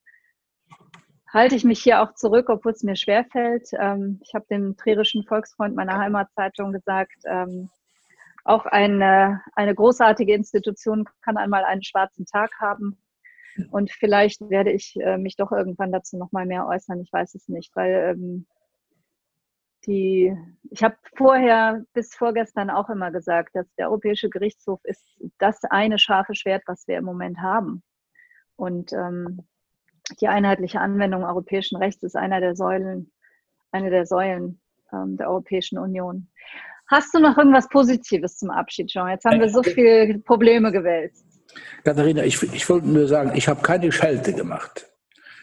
halte 1.33 1.55
ich 1.55 1.65
mich 1.65 1.83
hier 1.83 2.03
auch 2.03 2.15
zurück, 2.15 2.49
obwohl 2.49 2.73
es 2.73 2.83
mir 2.83 2.97
schwerfällt. 2.97 3.71
Ähm, 3.79 4.21
ich 4.23 4.35
habe 4.35 4.47
dem 4.51 4.77
Trierischen 4.77 5.25
Volksfreund 5.25 5.75
meiner 5.75 5.99
Heimatzeitung 5.99 6.73
gesagt, 6.73 7.17
ähm, 7.25 7.71
auch 8.45 8.67
eine, 8.67 9.43
eine 9.55 9.75
großartige 9.75 10.35
Institution 10.35 11.07
kann 11.23 11.37
einmal 11.37 11.65
einen 11.65 11.83
schwarzen 11.83 12.27
Tag 12.27 12.51
haben. 12.59 12.99
Und 13.71 13.91
vielleicht 13.91 14.41
werde 14.49 14.73
ich 14.73 14.97
äh, 15.01 15.19
mich 15.19 15.37
doch 15.37 15.53
irgendwann 15.53 15.93
dazu 15.93 16.17
noch 16.17 16.33
mal 16.33 16.47
mehr 16.47 16.67
äußern. 16.67 17.01
Ich 17.01 17.13
weiß 17.13 17.35
es 17.35 17.49
nicht, 17.49 17.75
weil 17.77 18.15
ähm, 18.17 18.47
die, 19.87 20.35
ich 20.71 20.83
habe 20.83 20.97
vorher 21.17 21.85
bis 21.93 22.15
vorgestern 22.15 22.71
auch 22.71 22.89
immer 22.91 23.11
gesagt, 23.11 23.55
dass 23.55 23.67
der 23.75 23.89
Europäische 23.89 24.31
Gerichtshof 24.31 24.81
ist 24.85 25.05
das 25.39 25.63
eine 25.65 25.99
scharfe 25.99 26.35
Schwert, 26.35 26.63
was 26.67 26.87
wir 26.87 26.99
im 26.99 27.05
Moment 27.05 27.39
haben. 27.39 27.83
Und 28.57 28.93
ähm, 28.93 29.47
die 30.21 30.29
einheitliche 30.29 30.81
Anwendung 30.81 31.25
europäischen 31.25 31.77
Rechts 31.77 32.03
ist 32.03 32.17
einer 32.17 32.41
der 32.41 32.57
Säulen, 32.57 33.13
eine 33.73 33.91
der 33.91 34.07
Säulen 34.07 34.61
ähm, 34.93 35.17
der 35.17 35.29
Europäischen 35.29 35.79
Union. 35.79 36.29
Hast 36.89 37.15
du 37.15 37.21
noch 37.21 37.39
irgendwas 37.39 37.69
Positives 37.69 38.37
zum 38.37 38.51
Abschied, 38.51 38.89
Jean? 38.89 39.11
Jetzt 39.11 39.25
haben 39.25 39.39
wir 39.41 39.49
so 39.49 39.63
viele 39.63 40.19
Probleme 40.19 40.73
gewälzt. 40.73 41.25
Katharina, 41.85 42.25
ich, 42.25 42.43
ich 42.43 42.69
wollte 42.69 42.89
nur 42.89 43.07
sagen, 43.07 43.33
ich 43.35 43.49
habe 43.49 43.63
keine 43.63 43.93
Schelte 43.93 44.33
gemacht. 44.33 44.91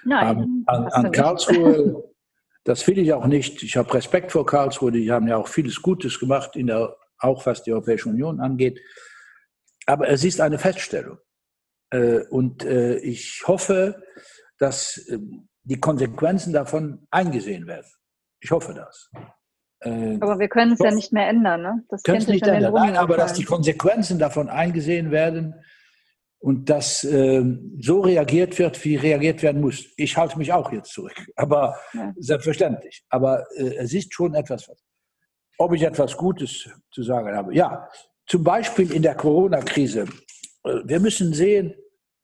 Nein. 0.03 0.27
An, 0.27 0.63
an, 0.65 0.87
an 0.87 1.11
Karlsruhe, 1.11 2.03
das 2.63 2.85
will 2.87 2.97
ich 2.97 3.13
auch 3.13 3.27
nicht. 3.27 3.63
Ich 3.63 3.77
habe 3.77 3.93
Respekt 3.93 4.31
vor 4.31 4.45
Karlsruhe. 4.45 4.91
Die 4.91 5.11
haben 5.11 5.27
ja 5.27 5.37
auch 5.37 5.47
vieles 5.47 5.81
Gutes 5.81 6.19
gemacht, 6.19 6.55
in 6.55 6.67
der, 6.67 6.95
auch 7.19 7.45
was 7.45 7.63
die 7.63 7.71
Europäische 7.71 8.09
Union 8.09 8.39
angeht. 8.39 8.81
Aber 9.85 10.09
es 10.09 10.23
ist 10.23 10.41
eine 10.41 10.59
Feststellung. 10.59 11.17
Äh, 11.91 12.25
und 12.29 12.65
äh, 12.65 12.97
ich 12.97 13.43
hoffe, 13.47 14.03
dass 14.59 15.05
ähm, 15.09 15.47
die 15.63 15.79
Konsequenzen 15.79 16.53
davon 16.53 17.07
eingesehen 17.11 17.67
werden. 17.67 17.89
Ich 18.39 18.51
hoffe 18.51 18.73
das. 18.73 19.11
Äh, 19.81 20.17
aber 20.19 20.39
wir 20.39 20.47
können 20.47 20.73
es 20.73 20.79
ja 20.79 20.91
nicht 20.91 21.13
mehr 21.13 21.27
ändern, 21.27 21.61
ne? 21.61 21.83
Das 21.89 22.03
können 22.03 22.17
es 22.17 22.27
nicht 22.27 22.45
ändern. 22.47 22.73
Nein, 22.73 22.97
aber 22.97 23.17
dass 23.17 23.33
die 23.33 23.43
Konsequenzen 23.43 24.17
davon 24.17 24.49
eingesehen 24.49 25.11
werden 25.11 25.55
und 26.39 26.69
dass 26.69 27.03
äh, 27.03 27.43
so 27.79 28.01
reagiert 28.01 28.57
wird, 28.59 28.83
wie 28.85 28.95
reagiert 28.95 29.43
werden 29.43 29.61
muss. 29.61 29.85
Ich 29.97 30.17
halte 30.17 30.37
mich 30.37 30.51
auch 30.53 30.71
jetzt 30.71 30.93
zurück, 30.93 31.15
aber 31.35 31.75
ja. 31.93 32.13
selbstverständlich. 32.17 33.03
Aber 33.09 33.45
äh, 33.55 33.75
es 33.77 33.93
ist 33.93 34.13
schon 34.13 34.33
etwas, 34.33 34.69
ob 35.57 35.73
ich 35.73 35.83
etwas 35.83 36.15
Gutes 36.15 36.69
zu 36.91 37.03
sagen 37.03 37.35
habe. 37.35 37.53
Ja, 37.55 37.89
zum 38.27 38.43
Beispiel 38.43 38.91
in 38.91 39.01
der 39.01 39.15
Corona-Krise. 39.15 40.05
Äh, 40.63 40.69
wir 40.85 40.99
müssen 40.99 41.33
sehen, 41.33 41.75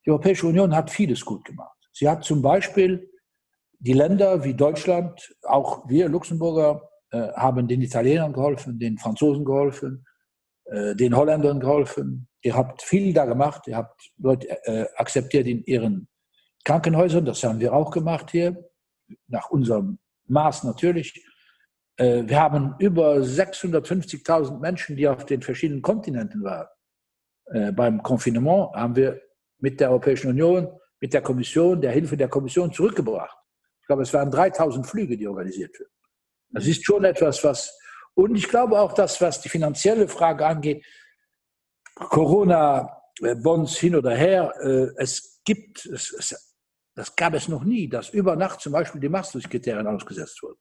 die 0.05 0.11
Europäische 0.11 0.47
Union 0.47 0.75
hat 0.75 0.89
vieles 0.91 1.23
gut 1.23 1.45
gemacht. 1.45 1.72
Sie 1.93 2.09
hat 2.09 2.23
zum 2.23 2.41
Beispiel 2.41 3.09
die 3.79 3.93
Länder 3.93 4.43
wie 4.43 4.53
Deutschland, 4.53 5.35
auch 5.43 5.87
wir 5.87 6.09
Luxemburger, 6.09 6.89
äh, 7.11 7.31
haben 7.33 7.67
den 7.67 7.81
Italienern 7.81 8.33
geholfen, 8.33 8.79
den 8.79 8.97
Franzosen 8.97 9.45
geholfen, 9.45 10.05
äh, 10.65 10.95
den 10.95 11.15
Holländern 11.15 11.59
geholfen. 11.59 12.27
Ihr 12.41 12.55
habt 12.55 12.81
viel 12.81 13.13
da 13.13 13.25
gemacht, 13.25 13.67
ihr 13.67 13.77
habt 13.77 14.11
Leute 14.17 14.49
äh, 14.65 14.87
akzeptiert 14.95 15.47
in 15.47 15.63
ihren 15.65 16.07
Krankenhäusern, 16.65 17.25
das 17.25 17.43
haben 17.43 17.59
wir 17.59 17.73
auch 17.73 17.91
gemacht 17.91 18.31
hier, 18.31 18.69
nach 19.27 19.49
unserem 19.49 19.99
Maß 20.27 20.63
natürlich. 20.63 21.25
Äh, 21.97 22.23
wir 22.25 22.39
haben 22.39 22.75
über 22.79 23.17
650.000 23.17 24.59
Menschen, 24.59 24.95
die 24.95 25.07
auf 25.07 25.25
den 25.25 25.41
verschiedenen 25.41 25.81
Kontinenten 25.81 26.43
waren. 26.43 26.67
Äh, 27.45 27.71
beim 27.71 28.01
Konfinement 28.01 28.73
haben 28.73 28.95
wir 28.95 29.21
mit 29.59 29.79
der 29.79 29.89
Europäischen 29.89 30.29
Union 30.29 30.67
mit 31.03 31.13
der 31.13 31.21
Kommission, 31.21 31.81
der 31.81 31.91
Hilfe 31.91 32.15
der 32.15 32.29
Kommission 32.29 32.71
zurückgebracht. 32.71 33.37
Ich 33.81 33.87
glaube, 33.87 34.03
es 34.03 34.13
waren 34.13 34.31
3000 34.31 34.87
Flüge, 34.87 35.17
die 35.17 35.27
organisiert 35.27 35.77
wurden. 35.77 35.91
Das 36.51 36.65
ist 36.65 36.85
schon 36.85 37.03
etwas, 37.03 37.43
was, 37.43 37.77
und 38.13 38.37
ich 38.37 38.47
glaube 38.47 38.79
auch, 38.79 38.93
dass, 38.93 39.19
was 39.19 39.41
die 39.41 39.49
finanzielle 39.49 40.07
Frage 40.07 40.45
angeht, 40.45 40.85
Corona-Bonds 41.95 43.75
hin 43.75 43.97
oder 43.97 44.15
her, 44.15 44.53
äh, 44.61 44.93
es 44.95 45.41
gibt, 45.43 45.85
es, 45.87 46.55
das 46.95 47.13
gab 47.17 47.33
es 47.33 47.49
noch 47.49 47.65
nie, 47.65 47.89
dass 47.89 48.07
über 48.07 48.37
Nacht 48.37 48.61
zum 48.61 48.71
Beispiel 48.71 49.01
die 49.01 49.09
Maastricht-Kriterien 49.09 49.87
ausgesetzt 49.87 50.41
wurden. 50.41 50.59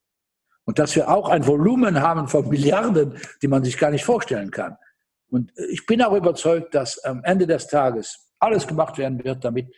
Und 0.64 0.80
dass 0.80 0.96
wir 0.96 1.08
auch 1.08 1.28
ein 1.28 1.46
Volumen 1.46 2.02
haben 2.02 2.26
von 2.26 2.48
Milliarden, 2.48 3.16
die 3.42 3.48
man 3.48 3.62
sich 3.62 3.78
gar 3.78 3.92
nicht 3.92 4.04
vorstellen 4.04 4.50
kann. 4.50 4.76
Und 5.30 5.52
ich 5.70 5.86
bin 5.86 6.02
auch 6.02 6.14
überzeugt, 6.16 6.74
dass 6.74 6.98
am 7.04 7.22
Ende 7.22 7.46
des 7.46 7.68
Tages 7.68 8.32
alles 8.40 8.66
gemacht 8.66 8.98
werden 8.98 9.22
wird, 9.22 9.44
damit 9.44 9.72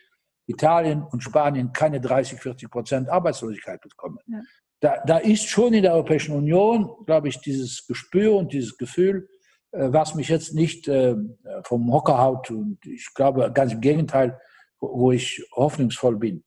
Italien 0.47 1.03
und 1.03 1.21
Spanien 1.21 1.71
keine 1.73 1.99
30, 1.99 2.39
40 2.39 2.69
Prozent 2.69 3.09
Arbeitslosigkeit 3.09 3.81
bekommen. 3.81 4.19
Ja. 4.27 4.41
Da, 4.79 5.03
da, 5.05 5.17
ist 5.17 5.47
schon 5.47 5.73
in 5.73 5.83
der 5.83 5.93
Europäischen 5.93 6.35
Union, 6.35 6.89
glaube 7.05 7.29
ich, 7.29 7.39
dieses 7.39 7.87
Gespür 7.87 8.35
und 8.35 8.53
dieses 8.53 8.77
Gefühl, 8.77 9.27
äh, 9.71 9.91
was 9.91 10.15
mich 10.15 10.29
jetzt 10.29 10.53
nicht 10.53 10.87
äh, 10.87 11.15
vom 11.63 11.91
Hocker 11.91 12.19
haut. 12.19 12.51
Und 12.51 12.85
ich 12.85 13.07
glaube 13.15 13.51
ganz 13.53 13.73
im 13.73 13.81
Gegenteil, 13.81 14.39
wo, 14.79 14.99
wo 14.99 15.11
ich 15.11 15.43
hoffnungsvoll 15.53 16.17
bin. 16.17 16.43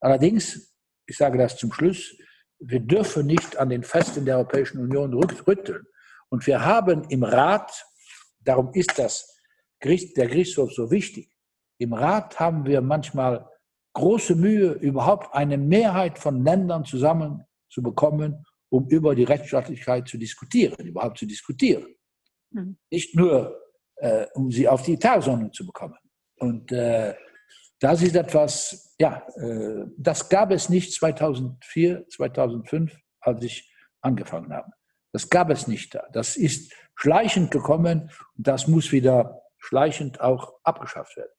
Allerdings, 0.00 0.74
ich 1.06 1.16
sage 1.16 1.38
das 1.38 1.56
zum 1.56 1.72
Schluss, 1.72 2.14
wir 2.60 2.80
dürfen 2.80 3.26
nicht 3.26 3.56
an 3.56 3.70
den 3.70 3.84
Festen 3.84 4.24
der 4.24 4.36
Europäischen 4.36 4.80
Union 4.80 5.14
rütteln. 5.14 5.84
Und 6.28 6.46
wir 6.46 6.64
haben 6.64 7.04
im 7.08 7.22
Rat, 7.22 7.86
darum 8.40 8.70
ist 8.74 8.98
das, 8.98 9.38
der 9.82 10.26
Gerichtshof 10.26 10.72
so 10.72 10.90
wichtig, 10.90 11.30
im 11.78 11.92
Rat 11.92 12.38
haben 12.38 12.66
wir 12.66 12.80
manchmal 12.80 13.48
große 13.94 14.34
Mühe, 14.34 14.72
überhaupt 14.72 15.34
eine 15.34 15.58
Mehrheit 15.58 16.18
von 16.18 16.44
Ländern 16.44 16.84
zusammenzubekommen, 16.84 18.44
um 18.70 18.88
über 18.88 19.14
die 19.14 19.24
Rechtsstaatlichkeit 19.24 20.08
zu 20.08 20.18
diskutieren, 20.18 20.86
überhaupt 20.86 21.18
zu 21.18 21.26
diskutieren. 21.26 21.86
Mhm. 22.50 22.78
Nicht 22.90 23.16
nur, 23.16 23.60
äh, 23.96 24.26
um 24.34 24.50
sie 24.50 24.68
auf 24.68 24.82
die 24.82 24.98
Tagesordnung 24.98 25.52
zu 25.52 25.66
bekommen. 25.66 25.98
Und 26.36 26.70
äh, 26.72 27.14
das 27.80 28.02
ist 28.02 28.16
etwas, 28.16 28.94
ja, 28.98 29.26
äh, 29.36 29.86
das 29.96 30.28
gab 30.28 30.50
es 30.50 30.68
nicht 30.68 30.92
2004, 30.92 32.06
2005, 32.08 32.96
als 33.20 33.42
ich 33.42 33.72
angefangen 34.00 34.52
habe. 34.52 34.70
Das 35.12 35.30
gab 35.30 35.50
es 35.50 35.66
nicht 35.66 35.94
da. 35.94 36.06
Das 36.12 36.36
ist 36.36 36.72
schleichend 36.94 37.50
gekommen 37.50 38.10
und 38.36 38.46
das 38.46 38.68
muss 38.68 38.92
wieder 38.92 39.42
schleichend 39.58 40.20
auch 40.20 40.54
abgeschafft 40.62 41.16
werden. 41.16 41.32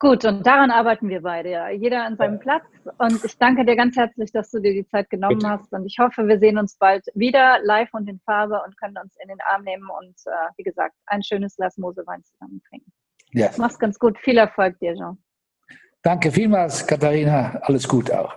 Gut, 0.00 0.24
und 0.24 0.44
daran 0.44 0.70
arbeiten 0.70 1.08
wir 1.08 1.22
beide, 1.22 1.70
jeder 1.70 2.04
an 2.04 2.16
seinem 2.16 2.38
Platz. 2.38 2.64
Und 2.98 3.24
ich 3.24 3.38
danke 3.38 3.64
dir 3.64 3.76
ganz 3.76 3.96
herzlich, 3.96 4.32
dass 4.32 4.50
du 4.50 4.60
dir 4.60 4.72
die 4.72 4.86
Zeit 4.88 5.08
genommen 5.08 5.38
Bitte. 5.38 5.50
hast. 5.50 5.72
Und 5.72 5.86
ich 5.86 5.96
hoffe, 5.98 6.26
wir 6.26 6.38
sehen 6.38 6.58
uns 6.58 6.76
bald 6.76 7.06
wieder 7.14 7.60
live 7.62 7.88
und 7.92 8.08
in 8.08 8.20
Farbe 8.20 8.60
und 8.66 8.76
können 8.76 8.96
uns 8.98 9.16
in 9.22 9.28
den 9.28 9.38
Arm 9.46 9.62
nehmen 9.62 9.88
und, 10.00 10.16
äh, 10.26 10.50
wie 10.56 10.64
gesagt, 10.64 10.94
ein 11.06 11.22
schönes 11.22 11.56
Glas 11.56 11.78
Mosewein 11.78 12.22
zusammen 12.24 12.60
trinken. 12.68 12.92
Ja. 13.32 13.50
Mach's 13.56 13.78
ganz 13.78 13.98
gut. 13.98 14.18
Viel 14.18 14.36
Erfolg 14.36 14.78
dir, 14.80 14.94
Jean. 14.94 15.16
Danke 16.02 16.30
vielmals, 16.30 16.86
Katharina. 16.86 17.58
Alles 17.62 17.88
Gute 17.88 18.20
auch. 18.20 18.36